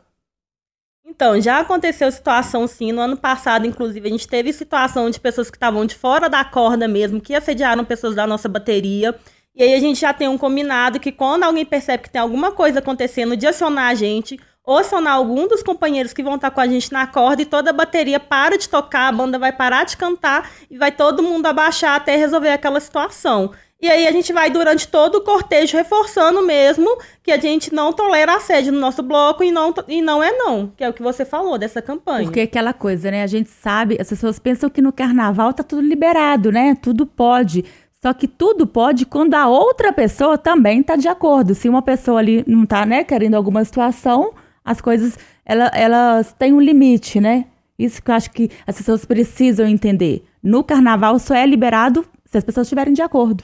Então, 1.17 1.41
já 1.41 1.57
aconteceu 1.61 2.11
situação 2.11 2.67
sim. 2.67 2.91
No 2.91 3.01
ano 3.01 3.17
passado, 3.17 3.65
inclusive, 3.65 4.07
a 4.07 4.11
gente 4.11 4.27
teve 4.27 4.53
situação 4.53 5.09
de 5.09 5.19
pessoas 5.19 5.49
que 5.49 5.57
estavam 5.57 5.83
de 5.83 5.95
fora 5.95 6.29
da 6.29 6.45
corda 6.45 6.87
mesmo, 6.87 7.19
que 7.19 7.33
assediaram 7.33 7.83
pessoas 7.83 8.13
da 8.13 8.27
nossa 8.27 8.47
bateria. 8.47 9.15
E 9.55 9.63
aí 9.63 9.73
a 9.73 9.79
gente 9.79 9.99
já 9.99 10.13
tem 10.13 10.27
um 10.27 10.37
combinado 10.37 10.99
que 10.99 11.11
quando 11.11 11.43
alguém 11.43 11.65
percebe 11.65 12.03
que 12.03 12.11
tem 12.11 12.21
alguma 12.21 12.51
coisa 12.51 12.77
acontecendo, 12.77 13.35
de 13.35 13.47
acionar 13.47 13.89
a 13.89 13.95
gente, 13.95 14.39
ou 14.63 14.77
acionar 14.77 15.15
algum 15.15 15.47
dos 15.47 15.63
companheiros 15.63 16.13
que 16.13 16.21
vão 16.21 16.35
estar 16.35 16.51
com 16.51 16.61
a 16.61 16.67
gente 16.67 16.93
na 16.93 17.07
corda 17.07 17.41
e 17.41 17.45
toda 17.45 17.71
a 17.71 17.73
bateria 17.73 18.19
para 18.19 18.55
de 18.55 18.69
tocar, 18.69 19.07
a 19.07 19.11
banda 19.11 19.39
vai 19.39 19.51
parar 19.51 19.85
de 19.85 19.97
cantar 19.97 20.51
e 20.69 20.77
vai 20.77 20.91
todo 20.91 21.23
mundo 21.23 21.47
abaixar 21.47 21.95
até 21.95 22.15
resolver 22.15 22.49
aquela 22.49 22.79
situação. 22.79 23.51
E 23.79 23.87
aí 23.87 24.07
a 24.07 24.11
gente 24.11 24.33
vai 24.33 24.49
durante 24.49 24.87
todo 24.87 25.15
o 25.15 25.23
cortejo 25.23 25.77
reforçando 25.77 26.41
mesmo 26.41 26.97
que 27.21 27.31
a 27.31 27.37
gente 27.37 27.71
não 27.71 27.93
tolera 27.93 28.35
assédio 28.35 28.73
no 28.73 28.79
nosso 28.79 29.03
bloco 29.03 29.43
e 29.43 29.51
não, 29.51 29.71
e 29.87 30.01
não 30.01 30.23
é 30.23 30.31
não, 30.31 30.71
que 30.75 30.83
é 30.83 30.89
o 30.89 30.93
que 30.93 31.03
você 31.03 31.23
falou 31.23 31.59
dessa 31.59 31.79
campanha. 31.79 32.23
Porque 32.23 32.41
aquela 32.41 32.73
coisa, 32.73 33.11
né? 33.11 33.21
A 33.21 33.27
gente 33.27 33.51
sabe, 33.51 33.95
as 33.99 34.09
pessoas 34.09 34.39
pensam 34.39 34.67
que 34.67 34.81
no 34.81 34.91
carnaval 34.91 35.53
tá 35.53 35.61
tudo 35.61 35.83
liberado, 35.83 36.51
né? 36.51 36.75
Tudo 36.81 37.05
pode. 37.05 37.63
Só 38.01 38.13
que 38.13 38.27
tudo 38.27 38.65
pode 38.65 39.05
quando 39.05 39.35
a 39.35 39.47
outra 39.47 39.93
pessoa 39.93 40.39
também 40.39 40.81
tá 40.81 40.95
de 40.95 41.07
acordo. 41.07 41.53
Se 41.53 41.69
uma 41.69 41.83
pessoa 41.83 42.19
ali 42.19 42.43
não 42.47 42.65
tá, 42.65 42.83
né, 42.83 43.03
querendo 43.03 43.35
alguma 43.35 43.63
situação, 43.63 44.33
as 44.65 44.81
coisas, 44.81 45.19
ela, 45.45 45.67
elas 45.67 46.33
têm 46.33 46.51
um 46.51 46.61
limite, 46.61 47.19
né? 47.19 47.45
Isso 47.77 48.01
que 48.01 48.09
eu 48.09 48.15
acho 48.15 48.31
que 48.31 48.49
as 48.65 48.75
pessoas 48.75 49.05
precisam 49.05 49.67
entender. 49.67 50.23
No 50.41 50.63
carnaval 50.63 51.19
só 51.19 51.35
é 51.35 51.45
liberado 51.45 52.03
se 52.25 52.39
as 52.39 52.43
pessoas 52.43 52.65
estiverem 52.65 52.93
de 52.93 53.03
acordo. 53.03 53.43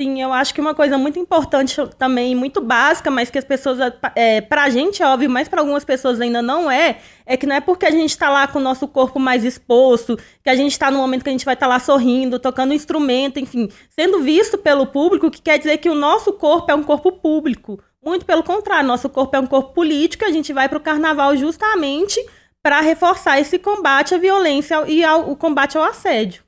Sim, 0.00 0.22
eu 0.22 0.32
acho 0.32 0.54
que 0.54 0.60
uma 0.60 0.76
coisa 0.76 0.96
muito 0.96 1.18
importante 1.18 1.74
também, 1.98 2.32
muito 2.32 2.60
básica, 2.60 3.10
mas 3.10 3.30
que 3.30 3.38
as 3.38 3.44
pessoas, 3.44 3.80
é, 4.14 4.40
pra 4.40 4.70
gente 4.70 5.02
é 5.02 5.06
óbvio, 5.06 5.28
mas 5.28 5.48
para 5.48 5.60
algumas 5.60 5.84
pessoas 5.84 6.20
ainda 6.20 6.40
não 6.40 6.70
é, 6.70 7.00
é 7.26 7.36
que 7.36 7.44
não 7.44 7.56
é 7.56 7.60
porque 7.60 7.84
a 7.84 7.90
gente 7.90 8.16
tá 8.16 8.30
lá 8.30 8.46
com 8.46 8.60
o 8.60 8.62
nosso 8.62 8.86
corpo 8.86 9.18
mais 9.18 9.44
exposto, 9.44 10.16
que 10.16 10.48
a 10.48 10.54
gente 10.54 10.78
tá 10.78 10.88
no 10.88 10.98
momento 10.98 11.24
que 11.24 11.30
a 11.30 11.32
gente 11.32 11.44
vai 11.44 11.54
estar 11.54 11.66
tá 11.66 11.72
lá 11.72 11.80
sorrindo, 11.80 12.38
tocando 12.38 12.70
um 12.70 12.74
instrumento, 12.74 13.40
enfim, 13.40 13.68
sendo 13.90 14.20
visto 14.20 14.56
pelo 14.56 14.86
público, 14.86 15.32
que 15.32 15.42
quer 15.42 15.58
dizer 15.58 15.78
que 15.78 15.90
o 15.90 15.96
nosso 15.96 16.32
corpo 16.32 16.70
é 16.70 16.76
um 16.76 16.84
corpo 16.84 17.10
público. 17.10 17.82
Muito 18.00 18.24
pelo 18.24 18.44
contrário, 18.44 18.86
nosso 18.86 19.08
corpo 19.08 19.34
é 19.34 19.40
um 19.40 19.48
corpo 19.48 19.74
político, 19.74 20.24
a 20.24 20.30
gente 20.30 20.52
vai 20.52 20.68
para 20.68 20.78
o 20.78 20.80
carnaval 20.80 21.36
justamente 21.36 22.24
para 22.62 22.80
reforçar 22.80 23.40
esse 23.40 23.58
combate 23.58 24.14
à 24.14 24.18
violência 24.18 24.80
e 24.86 25.02
ao, 25.02 25.28
o 25.28 25.34
combate 25.34 25.76
ao 25.76 25.82
assédio. 25.82 26.44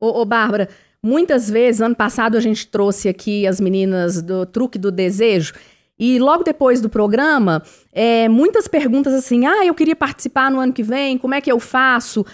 Ô, 0.00 0.22
ô 0.22 0.24
Bárbara, 0.24 0.68
Muitas 1.02 1.48
vezes, 1.48 1.80
ano 1.80 1.94
passado, 1.94 2.36
a 2.36 2.40
gente 2.40 2.66
trouxe 2.66 3.08
aqui 3.08 3.46
as 3.46 3.60
meninas 3.60 4.20
do 4.20 4.44
Truque 4.44 4.78
do 4.78 4.90
Desejo. 4.90 5.54
E 5.98 6.18
logo 6.18 6.42
depois 6.42 6.80
do 6.80 6.88
programa, 6.88 7.62
é, 7.92 8.28
muitas 8.28 8.68
perguntas 8.68 9.12
assim: 9.12 9.46
ah, 9.46 9.64
eu 9.64 9.74
queria 9.74 9.96
participar 9.96 10.50
no 10.50 10.60
ano 10.60 10.72
que 10.72 10.82
vem, 10.82 11.18
como 11.18 11.34
é 11.34 11.40
que 11.40 11.50
eu 11.50 11.60
faço? 11.60 12.24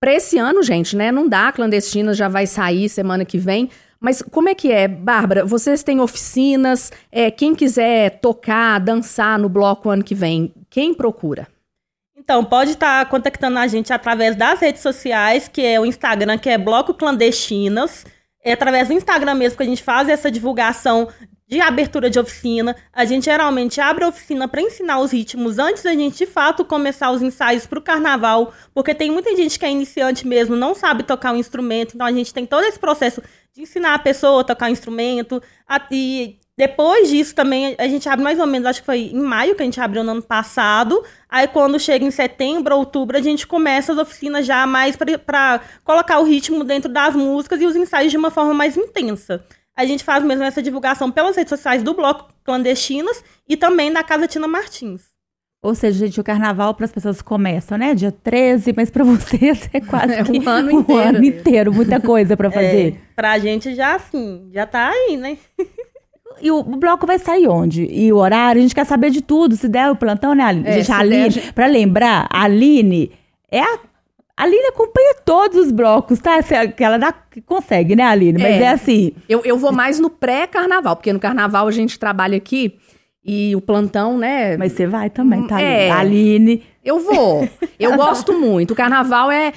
Para 0.00 0.14
esse 0.14 0.36
ano, 0.38 0.62
gente, 0.62 0.96
né? 0.96 1.12
Não 1.12 1.28
dá, 1.28 1.52
clandestina 1.52 2.12
já 2.12 2.28
vai 2.28 2.46
sair 2.46 2.88
semana 2.88 3.24
que 3.24 3.38
vem. 3.38 3.70
Mas 4.00 4.20
como 4.20 4.48
é 4.48 4.54
que 4.54 4.72
é, 4.72 4.88
Bárbara? 4.88 5.44
Vocês 5.44 5.84
têm 5.84 6.00
oficinas? 6.00 6.90
É, 7.10 7.30
quem 7.30 7.54
quiser 7.54 8.18
tocar, 8.20 8.80
dançar 8.80 9.38
no 9.38 9.48
bloco 9.48 9.88
ano 9.88 10.02
que 10.02 10.14
vem, 10.14 10.52
quem 10.68 10.92
procura? 10.92 11.46
Então, 12.22 12.44
pode 12.44 12.70
estar 12.70 13.04
tá 13.04 13.10
contactando 13.10 13.58
a 13.58 13.66
gente 13.66 13.92
através 13.92 14.36
das 14.36 14.60
redes 14.60 14.80
sociais, 14.80 15.48
que 15.48 15.60
é 15.60 15.80
o 15.80 15.84
Instagram, 15.84 16.38
que 16.38 16.48
é 16.48 16.56
Bloco 16.56 16.94
Clandestinas. 16.94 18.06
É 18.44 18.52
através 18.52 18.86
do 18.86 18.94
Instagram 18.94 19.34
mesmo 19.34 19.56
que 19.56 19.64
a 19.64 19.66
gente 19.66 19.82
faz 19.82 20.08
essa 20.08 20.30
divulgação 20.30 21.08
de 21.48 21.60
abertura 21.60 22.08
de 22.08 22.20
oficina. 22.20 22.76
A 22.92 23.04
gente 23.04 23.24
geralmente 23.24 23.80
abre 23.80 24.04
a 24.04 24.08
oficina 24.08 24.46
para 24.46 24.62
ensinar 24.62 25.00
os 25.00 25.10
ritmos 25.10 25.58
antes 25.58 25.82
da 25.82 25.92
gente, 25.94 26.16
de 26.16 26.26
fato, 26.26 26.64
começar 26.64 27.10
os 27.10 27.22
ensaios 27.22 27.66
para 27.66 27.80
o 27.80 27.82
carnaval, 27.82 28.54
porque 28.72 28.94
tem 28.94 29.10
muita 29.10 29.34
gente 29.34 29.58
que 29.58 29.66
é 29.66 29.70
iniciante 29.70 30.24
mesmo, 30.24 30.54
não 30.54 30.76
sabe 30.76 31.02
tocar 31.02 31.32
um 31.32 31.36
instrumento, 31.36 31.94
então 31.96 32.06
a 32.06 32.12
gente 32.12 32.32
tem 32.32 32.46
todo 32.46 32.64
esse 32.64 32.78
processo 32.78 33.20
de 33.52 33.62
ensinar 33.62 33.94
a 33.94 33.98
pessoa 33.98 34.42
a 34.42 34.44
tocar 34.44 34.66
um 34.66 34.72
instrumento, 34.72 35.42
a, 35.68 35.84
e 35.90 36.38
depois 36.62 37.08
disso 37.08 37.34
também 37.34 37.74
a 37.76 37.88
gente 37.88 38.08
abre 38.08 38.22
mais 38.22 38.38
ou 38.38 38.46
menos, 38.46 38.68
acho 38.68 38.78
que 38.78 38.86
foi 38.86 39.10
em 39.12 39.20
maio 39.20 39.56
que 39.56 39.62
a 39.62 39.64
gente 39.64 39.80
abriu 39.80 40.04
no 40.04 40.12
ano 40.12 40.22
passado. 40.22 41.02
Aí 41.28 41.48
quando 41.48 41.76
chega 41.80 42.04
em 42.04 42.10
setembro, 42.12 42.76
outubro, 42.76 43.18
a 43.18 43.20
gente 43.20 43.48
começa 43.48 43.92
as 43.92 43.98
oficinas 43.98 44.46
já 44.46 44.64
mais 44.64 44.94
para 44.94 45.60
colocar 45.82 46.20
o 46.20 46.24
ritmo 46.24 46.62
dentro 46.62 46.88
das 46.88 47.16
músicas 47.16 47.60
e 47.60 47.66
os 47.66 47.74
ensaios 47.74 48.12
de 48.12 48.16
uma 48.16 48.30
forma 48.30 48.54
mais 48.54 48.76
intensa. 48.76 49.44
A 49.76 49.84
gente 49.84 50.04
faz 50.04 50.22
mesmo 50.22 50.44
essa 50.44 50.62
divulgação 50.62 51.10
pelas 51.10 51.34
redes 51.34 51.50
sociais 51.50 51.82
do 51.82 51.94
Bloco 51.94 52.32
Clandestinas 52.44 53.24
e 53.48 53.56
também 53.56 53.92
da 53.92 54.04
Casa 54.04 54.28
Tina 54.28 54.46
Martins. 54.46 55.02
Ou 55.60 55.74
seja, 55.74 56.06
gente, 56.06 56.20
o 56.20 56.24
carnaval 56.24 56.74
para 56.74 56.84
as 56.84 56.92
pessoas 56.92 57.20
começa, 57.20 57.76
né? 57.76 57.92
Dia 57.92 58.12
13, 58.12 58.72
mas 58.76 58.88
para 58.88 59.02
vocês 59.04 59.68
é 59.72 59.80
quase 59.80 60.14
é 60.14 60.22
um 60.22 60.48
ano 60.48 60.70
inteiro. 60.70 60.92
Um 60.92 61.08
ano 61.08 61.24
inteiro, 61.24 61.72
muita 61.72 61.98
coisa 62.00 62.36
para 62.36 62.52
fazer. 62.52 62.94
É, 62.94 63.14
para 63.16 63.32
a 63.32 63.38
gente 63.40 63.74
já 63.74 63.96
assim, 63.96 64.48
já 64.52 64.64
tá 64.64 64.90
aí, 64.90 65.16
né? 65.16 65.36
E 66.40 66.50
o 66.50 66.62
bloco 66.62 67.06
vai 67.06 67.18
sair 67.18 67.48
onde? 67.48 67.84
E 67.84 68.12
o 68.12 68.16
horário? 68.16 68.60
A 68.60 68.62
gente 68.62 68.74
quer 68.74 68.86
saber 68.86 69.10
de 69.10 69.20
tudo. 69.20 69.56
Se 69.56 69.68
der 69.68 69.90
o 69.90 69.96
plantão, 69.96 70.34
né, 70.34 70.44
Aline? 70.44 70.68
É, 70.68 70.72
gente, 70.74 70.92
a 70.92 70.98
Aline, 70.98 71.28
der, 71.28 71.52
pra 71.52 71.66
lembrar, 71.66 72.28
a 72.30 72.44
Aline 72.44 73.12
é 73.50 73.60
a. 73.60 73.78
A 74.34 74.44
Aline 74.44 74.68
acompanha 74.68 75.14
todos 75.26 75.66
os 75.66 75.70
blocos, 75.70 76.18
tá? 76.18 76.42
Que 76.74 76.82
ela 76.82 76.98
dá, 76.98 77.14
consegue, 77.44 77.94
né, 77.94 78.02
Aline? 78.02 78.42
Mas 78.42 78.52
é, 78.52 78.62
é 78.62 78.68
assim. 78.68 79.12
Eu, 79.28 79.42
eu 79.44 79.58
vou 79.58 79.72
mais 79.72 80.00
no 80.00 80.08
pré-carnaval, 80.08 80.96
porque 80.96 81.12
no 81.12 81.20
carnaval 81.20 81.68
a 81.68 81.70
gente 81.70 81.98
trabalha 81.98 82.38
aqui 82.38 82.74
e 83.24 83.54
o 83.54 83.60
plantão, 83.60 84.18
né? 84.18 84.56
Mas 84.56 84.72
você 84.72 84.86
vai 84.86 85.10
também, 85.10 85.46
tá? 85.46 85.60
É. 85.60 85.90
Aline. 85.90 86.62
Eu 86.84 86.98
vou. 86.98 87.48
Eu 87.78 87.94
gosto 87.96 88.32
muito. 88.32 88.72
O 88.72 88.74
carnaval 88.74 89.30
é, 89.30 89.52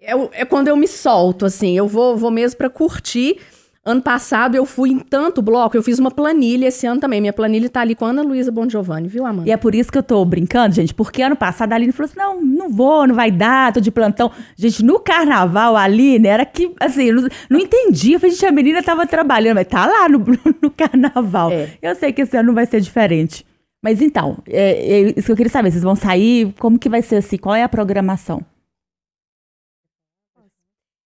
é, 0.00 0.12
é 0.32 0.44
quando 0.44 0.68
eu 0.68 0.76
me 0.76 0.88
solto, 0.88 1.44
assim. 1.44 1.76
Eu 1.76 1.86
vou, 1.86 2.16
vou 2.16 2.30
mesmo 2.30 2.56
pra 2.56 2.70
curtir. 2.70 3.38
Ano 3.84 4.00
passado 4.00 4.54
eu 4.54 4.64
fui 4.64 4.90
em 4.90 4.98
tanto 5.00 5.42
bloco, 5.42 5.76
eu 5.76 5.82
fiz 5.82 5.98
uma 5.98 6.10
planilha 6.10 6.68
esse 6.68 6.86
ano 6.86 7.00
também. 7.00 7.20
Minha 7.20 7.32
planilha 7.32 7.68
tá 7.68 7.80
ali 7.80 7.96
com 7.96 8.04
a 8.04 8.10
Ana 8.10 8.22
Luísa 8.22 8.52
Bon 8.52 8.68
Giovanni, 8.68 9.08
viu, 9.08 9.26
Amanda? 9.26 9.48
E 9.48 9.52
é 9.52 9.56
por 9.56 9.74
isso 9.74 9.90
que 9.90 9.98
eu 9.98 10.04
tô 10.04 10.24
brincando, 10.24 10.76
gente, 10.76 10.94
porque 10.94 11.20
ano 11.20 11.34
passado 11.34 11.72
a 11.72 11.74
Aline 11.74 11.90
falou 11.90 12.08
assim: 12.08 12.16
não, 12.16 12.40
não 12.40 12.70
vou, 12.70 13.08
não 13.08 13.14
vai 13.16 13.32
dar, 13.32 13.72
tô 13.72 13.80
de 13.80 13.90
plantão. 13.90 14.30
Gente, 14.56 14.84
no 14.84 15.00
carnaval, 15.00 15.76
a 15.76 15.82
Aline 15.82 16.28
era 16.28 16.46
que, 16.46 16.72
assim, 16.78 17.10
não, 17.10 17.28
não 17.50 17.58
entendia. 17.58 18.14
Eu 18.14 18.20
falei, 18.20 18.32
gente, 18.36 18.46
a 18.46 18.52
menina 18.52 18.84
tava 18.84 19.04
trabalhando, 19.04 19.56
mas 19.56 19.66
tá 19.66 19.84
lá 19.84 20.08
no, 20.08 20.18
no 20.62 20.70
carnaval. 20.70 21.50
É. 21.50 21.70
Eu 21.82 21.96
sei 21.96 22.12
que 22.12 22.22
esse 22.22 22.36
ano 22.36 22.48
não 22.48 22.54
vai 22.54 22.66
ser 22.66 22.80
diferente. 22.80 23.44
Mas 23.82 24.00
então, 24.00 24.38
é, 24.48 24.74
é 24.74 25.00
isso 25.16 25.26
que 25.26 25.32
eu 25.32 25.36
queria 25.36 25.50
saber, 25.50 25.72
vocês 25.72 25.82
vão 25.82 25.96
sair, 25.96 26.54
como 26.60 26.78
que 26.78 26.88
vai 26.88 27.02
ser 27.02 27.16
assim? 27.16 27.36
Qual 27.36 27.52
é 27.52 27.64
a 27.64 27.68
programação? 27.68 28.44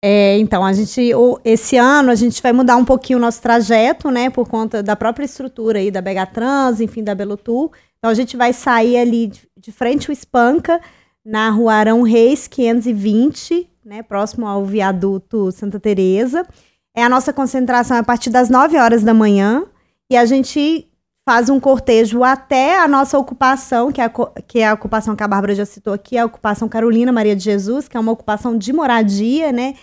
É, 0.02 0.38
então, 0.38 0.64
a 0.64 0.72
gente, 0.72 1.14
o- 1.14 1.40
esse 1.44 1.76
ano 1.76 2.10
a 2.10 2.16
gente 2.16 2.42
vai 2.42 2.54
mudar 2.54 2.78
um 2.78 2.86
pouquinho 2.86 3.20
o 3.20 3.22
nosso 3.22 3.42
trajeto, 3.42 4.10
né, 4.10 4.30
por 4.30 4.48
conta 4.48 4.82
da 4.82 4.96
própria 4.96 5.26
estrutura 5.26 5.80
aí 5.80 5.92
da 5.92 6.02
Bega 6.02 6.26
Trans, 6.26 6.80
enfim, 6.80 7.04
da 7.04 7.14
Belotur. 7.14 7.72
Então, 7.98 8.10
a 8.10 8.14
gente 8.14 8.38
vai 8.38 8.54
sair 8.54 8.98
ali 8.98 9.28
de, 9.28 9.42
de 9.58 9.72
frente 9.74 10.10
ao 10.10 10.14
Espanca, 10.14 10.80
na 11.26 11.50
rua 11.50 11.74
Arão 11.74 12.02
Reis, 12.02 12.48
520, 12.48 13.70
né, 13.86 14.02
próximo 14.02 14.48
ao 14.48 14.64
viaduto 14.66 15.52
Santa 15.52 15.80
Teresa. 15.80 16.48
É 16.96 17.04
a 17.04 17.10
nossa 17.10 17.34
concentração 17.34 17.98
a 17.98 18.04
partir 18.04 18.30
das 18.30 18.50
9 18.50 18.78
horas 18.78 19.04
da 19.04 19.14
manhã 19.14 19.66
e 20.10 20.16
a 20.16 20.26
gente 20.26 20.88
faz 21.28 21.50
um 21.50 21.60
cortejo 21.60 22.24
até 22.24 22.80
a 22.80 22.88
nossa 22.88 23.18
ocupação, 23.20 23.92
que 23.92 24.02
é 24.02 24.06
a, 24.06 24.10
que 24.48 24.60
é 24.60 24.68
a 24.68 24.74
ocupação 24.74 25.16
que 25.16 25.22
a 25.22 25.28
Bárbara 25.28 25.54
já 25.54 25.66
citou 25.66 25.94
aqui, 25.94 26.18
a 26.18 26.26
ocupação 26.26 26.68
Carolina 26.68 27.12
Maria 27.12 27.36
de 27.36 27.44
Jesus, 27.44 27.88
que 27.88 27.96
é 27.96 28.00
uma 28.00 28.12
ocupação 28.12 28.58
de 28.58 28.74
moradia, 28.74 29.52
né? 29.52 29.76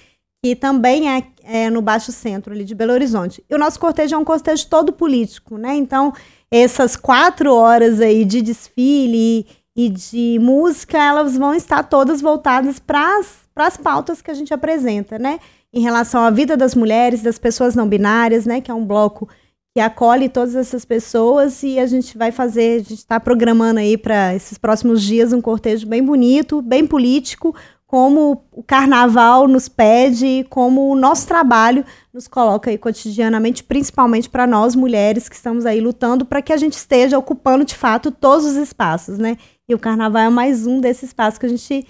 Que 0.47 0.55
também 0.55 1.11
é, 1.11 1.25
é 1.43 1.69
no 1.69 1.83
Baixo 1.83 2.13
Centro 2.13 2.55
ali 2.55 2.63
de 2.63 2.73
Belo 2.73 2.93
Horizonte. 2.93 3.43
E 3.51 3.55
o 3.57 3.59
nosso 3.59 3.81
cortejo 3.81 4.15
é 4.15 4.19
um 4.19 4.25
cortejo 4.25 4.69
todo 4.69 4.93
político, 4.93 5.59
né? 5.59 5.75
Então, 5.75 6.13
essas 6.49 6.95
quatro 6.95 7.53
horas 7.53 8.01
aí 8.01 8.25
de 8.25 8.41
desfile 8.41 9.45
e 9.75 9.89
de 9.89 10.39
música, 10.41 10.99
elas 10.99 11.37
vão 11.37 11.53
estar 11.53 11.83
todas 11.83 12.21
voltadas 12.21 12.79
para 12.79 13.19
as 13.57 13.77
pautas 13.77 14.23
que 14.23 14.31
a 14.31 14.35
gente 14.35 14.55
apresenta, 14.55 15.19
né? 15.19 15.41
Em 15.75 15.81
relação 15.81 16.23
à 16.23 16.31
vida 16.31 16.57
das 16.57 16.77
mulheres, 16.77 17.23
das 17.23 17.41
pessoas 17.41 17.75
não 17.75 17.89
binárias, 17.89 18.47
né? 18.47 18.61
Que 18.61 18.71
é 18.71 18.75
um 18.75 18.87
bloco 18.87 19.29
que 19.75 19.81
acolhe 19.81 20.29
todas 20.29 20.55
essas 20.55 20.85
pessoas 20.85 21.65
e 21.65 21.81
a 21.81 21.87
gente 21.87 22.17
vai 22.17 22.31
fazer, 22.31 22.77
a 22.77 22.85
gente 22.85 22.95
está 22.95 23.19
programando 23.19 23.81
aí 23.81 23.99
para 23.99 24.33
esses 24.33 24.57
próximos 24.57 25.03
dias 25.03 25.33
um 25.33 25.41
cortejo 25.41 25.89
bem 25.89 26.05
bonito, 26.05 26.63
bem 26.63 26.87
político, 26.87 27.53
como 27.87 28.45
o 28.51 28.63
carnaval 28.63 29.47
nos 29.47 29.69
pede, 29.69 30.45
como 30.51 30.91
o 30.91 30.97
nosso 30.97 31.27
trabalho 31.27 31.85
nos 32.13 32.27
coloca 32.27 32.69
aí 32.69 32.77
cotidianamente, 32.77 33.63
principalmente 33.63 34.29
para 34.29 34.47
nós 34.47 34.75
mulheres 34.75 35.29
que 35.29 35.37
estamos 35.37 35.65
aí 35.65 35.81
lutando 35.81 36.25
para 36.25 36.43
que 36.43 36.53
a 36.53 36.57
gente 36.57 36.73
esteja 36.73 37.17
ocupando 37.17 37.65
de 37.65 37.77
fato 37.77 38.11
todos 38.11 38.45
os 38.45 38.57
espaços, 38.57 39.19
né? 39.19 39.37
E 39.69 39.75
o 39.75 39.79
carnaval 39.79 40.23
é 40.23 40.31
mais 40.31 40.67
um 40.67 40.81
desses 40.81 41.05
espaços 41.05 41.39
que 41.39 41.47
a 41.47 41.49
gente 41.49 41.87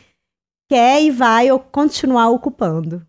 quer 0.68 1.02
e 1.02 1.10
vai 1.10 1.48
continuar 1.72 2.28
ocupando. 2.28 3.06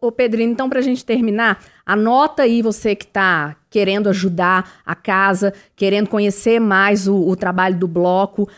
Ô, 0.00 0.12
Pedrino, 0.12 0.52
então, 0.52 0.68
pra 0.68 0.82
gente 0.82 1.04
terminar, 1.04 1.64
anota 1.84 2.42
aí 2.42 2.62
você 2.62 2.94
que 2.94 3.06
tá 3.06 3.56
querendo 3.70 4.08
ajudar 4.10 4.80
a 4.84 4.94
casa, 4.94 5.52
querendo 5.74 6.08
conhecer 6.08 6.60
mais 6.60 7.08
o, 7.08 7.16
o 7.16 7.34
trabalho 7.34 7.76
do 7.76 7.88
bloco. 7.88 8.48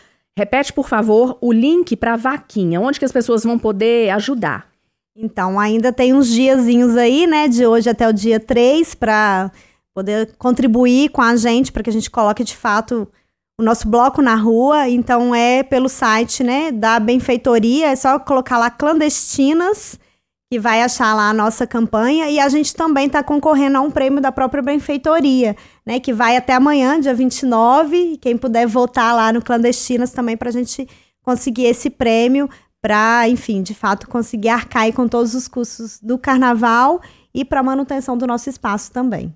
Repete, 0.41 0.73
por 0.73 0.89
favor, 0.89 1.37
o 1.39 1.53
link 1.53 1.95
pra 1.95 2.15
vaquinha, 2.15 2.81
onde 2.81 2.97
que 2.97 3.05
as 3.05 3.11
pessoas 3.11 3.43
vão 3.43 3.59
poder 3.59 4.09
ajudar. 4.09 4.65
Então, 5.15 5.59
ainda 5.59 5.93
tem 5.93 6.15
uns 6.15 6.29
diazinhos 6.29 6.97
aí, 6.97 7.27
né, 7.27 7.47
de 7.47 7.63
hoje 7.63 7.87
até 7.87 8.09
o 8.09 8.11
dia 8.11 8.39
3, 8.39 8.95
para 8.95 9.51
poder 9.93 10.35
contribuir 10.39 11.09
com 11.09 11.21
a 11.21 11.35
gente, 11.35 11.71
para 11.71 11.83
que 11.83 11.91
a 11.91 11.93
gente 11.93 12.09
coloque 12.09 12.43
de 12.43 12.57
fato 12.57 13.07
o 13.55 13.61
nosso 13.61 13.87
bloco 13.87 14.19
na 14.19 14.33
rua. 14.33 14.89
Então, 14.89 15.35
é 15.35 15.61
pelo 15.61 15.87
site, 15.87 16.43
né, 16.43 16.71
da 16.71 16.99
Benfeitoria, 16.99 17.91
é 17.91 17.95
só 17.95 18.17
colocar 18.17 18.57
lá 18.57 18.71
clandestinas, 18.71 19.99
que 20.51 20.59
vai 20.59 20.81
achar 20.81 21.15
lá 21.15 21.29
a 21.29 21.33
nossa 21.33 21.65
campanha. 21.65 22.29
E 22.29 22.37
a 22.37 22.49
gente 22.49 22.75
também 22.75 23.07
está 23.07 23.23
concorrendo 23.23 23.77
a 23.77 23.81
um 23.81 23.89
prêmio 23.89 24.19
da 24.19 24.33
própria 24.33 24.61
Benfeitoria, 24.61 25.55
né, 25.85 25.97
que 25.97 26.11
vai 26.11 26.35
até 26.35 26.53
amanhã, 26.53 26.99
dia 26.99 27.13
29. 27.13 27.95
E 27.95 28.17
quem 28.17 28.37
puder 28.37 28.67
votar 28.67 29.15
lá 29.15 29.31
no 29.31 29.41
Clandestinas 29.41 30.11
também, 30.11 30.35
para 30.35 30.49
a 30.49 30.51
gente 30.51 30.85
conseguir 31.23 31.67
esse 31.67 31.89
prêmio 31.89 32.49
para, 32.81 33.29
enfim, 33.29 33.61
de 33.61 33.73
fato 33.73 34.09
conseguir 34.09 34.49
arcar 34.49 34.91
com 34.91 35.07
todos 35.07 35.33
os 35.35 35.47
custos 35.47 36.01
do 36.01 36.17
carnaval 36.17 36.99
e 37.33 37.45
para 37.45 37.63
manutenção 37.63 38.17
do 38.17 38.27
nosso 38.27 38.49
espaço 38.49 38.91
também. 38.91 39.33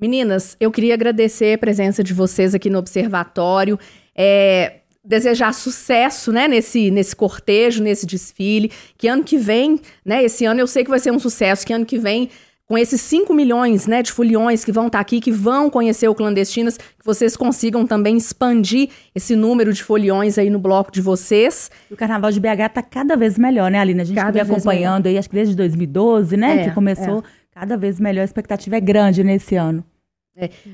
Meninas, 0.00 0.56
eu 0.58 0.70
queria 0.70 0.94
agradecer 0.94 1.54
a 1.54 1.58
presença 1.58 2.02
de 2.02 2.14
vocês 2.14 2.54
aqui 2.54 2.70
no 2.70 2.78
Observatório. 2.78 3.78
É, 4.16 4.80
desejar 5.06 5.52
sucesso, 5.54 6.32
né, 6.32 6.48
nesse, 6.48 6.90
nesse 6.90 7.14
cortejo, 7.14 7.82
nesse 7.82 8.04
desfile. 8.04 8.70
Que 8.98 9.08
ano 9.08 9.22
que 9.22 9.38
vem, 9.38 9.80
né, 10.04 10.24
esse 10.24 10.44
ano 10.44 10.60
eu 10.60 10.66
sei 10.66 10.84
que 10.84 10.90
vai 10.90 10.98
ser 10.98 11.12
um 11.12 11.18
sucesso, 11.18 11.64
que 11.66 11.72
ano 11.72 11.86
que 11.86 11.98
vem, 11.98 12.28
com 12.68 12.76
esses 12.76 13.00
5 13.00 13.32
milhões, 13.32 13.86
né, 13.86 14.02
de 14.02 14.10
foliões 14.10 14.64
que 14.64 14.72
vão 14.72 14.88
estar 14.88 14.98
aqui, 14.98 15.20
que 15.20 15.30
vão 15.30 15.70
conhecer 15.70 16.08
o 16.08 16.14
Clandestinas, 16.14 16.76
que 16.76 17.04
vocês 17.04 17.36
consigam 17.36 17.86
também 17.86 18.16
expandir 18.16 18.88
esse 19.14 19.36
número 19.36 19.72
de 19.72 19.84
foliões 19.84 20.36
aí 20.36 20.50
no 20.50 20.58
bloco 20.58 20.90
de 20.90 21.00
vocês. 21.00 21.70
O 21.88 21.96
Carnaval 21.96 22.32
de 22.32 22.40
BH 22.40 22.68
tá 22.74 22.82
cada 22.82 23.16
vez 23.16 23.38
melhor, 23.38 23.70
né, 23.70 23.78
Aline? 23.78 24.00
A 24.00 24.04
gente 24.04 24.16
vem 24.32 24.42
acompanhando 24.42 25.06
aí, 25.06 25.16
acho 25.16 25.28
que 25.30 25.36
desde 25.36 25.54
2012, 25.54 26.36
né, 26.36 26.62
É, 26.62 26.68
que 26.68 26.74
começou. 26.74 27.22
Cada 27.54 27.76
vez 27.76 28.00
melhor, 28.00 28.22
a 28.22 28.24
expectativa 28.24 28.76
é 28.76 28.80
grande 28.80 29.22
nesse 29.22 29.54
ano. 29.54 29.84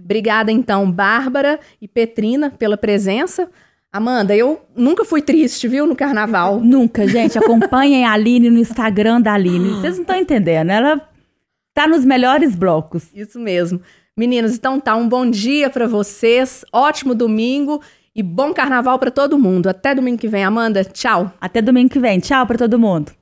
Obrigada, 0.03 0.51
então, 0.51 0.91
Bárbara 0.91 1.61
e 1.81 1.87
Petrina, 1.87 2.51
pela 2.51 2.77
presença. 2.77 3.49
Amanda, 3.93 4.35
eu 4.35 4.63
nunca 4.75 5.05
fui 5.05 5.21
triste, 5.21 5.69
viu, 5.69 5.87
no 5.87 5.95
carnaval. 5.95 6.59
Nunca, 6.65 7.07
gente. 7.07 7.39
Acompanhem 7.39 8.07
a 8.07 8.13
Aline 8.13 8.49
no 8.49 8.59
Instagram 8.59 9.21
da 9.21 9.35
Aline. 9.35 9.69
Vocês 9.81 9.97
não 9.97 10.03
estão 10.03 10.17
entendendo. 10.17 10.71
Ela 10.71 11.07
tá 11.75 11.87
nos 11.87 12.03
melhores 12.03 12.55
blocos. 12.55 13.11
Isso 13.15 13.39
mesmo. 13.39 13.83
Meninas, 14.17 14.55
então 14.55 14.81
tá, 14.81 14.97
um 14.97 15.07
bom 15.07 15.29
dia 15.29 15.69
pra 15.69 15.87
vocês, 15.87 16.65
ótimo 16.73 17.15
domingo 17.15 17.83
e 18.15 18.23
bom 18.23 18.53
carnaval 18.53 18.99
pra 18.99 19.11
todo 19.11 19.39
mundo. 19.39 19.69
Até 19.69 19.95
domingo 19.95 20.19
que 20.19 20.29
vem, 20.29 20.45
Amanda. 20.45 20.85
Tchau. 20.85 21.33
Até 21.41 21.61
domingo 21.61 21.91
que 21.91 21.99
vem. 21.99 22.19
Tchau 22.19 22.47
pra 22.47 22.57
todo 22.57 22.79
mundo. 22.79 23.13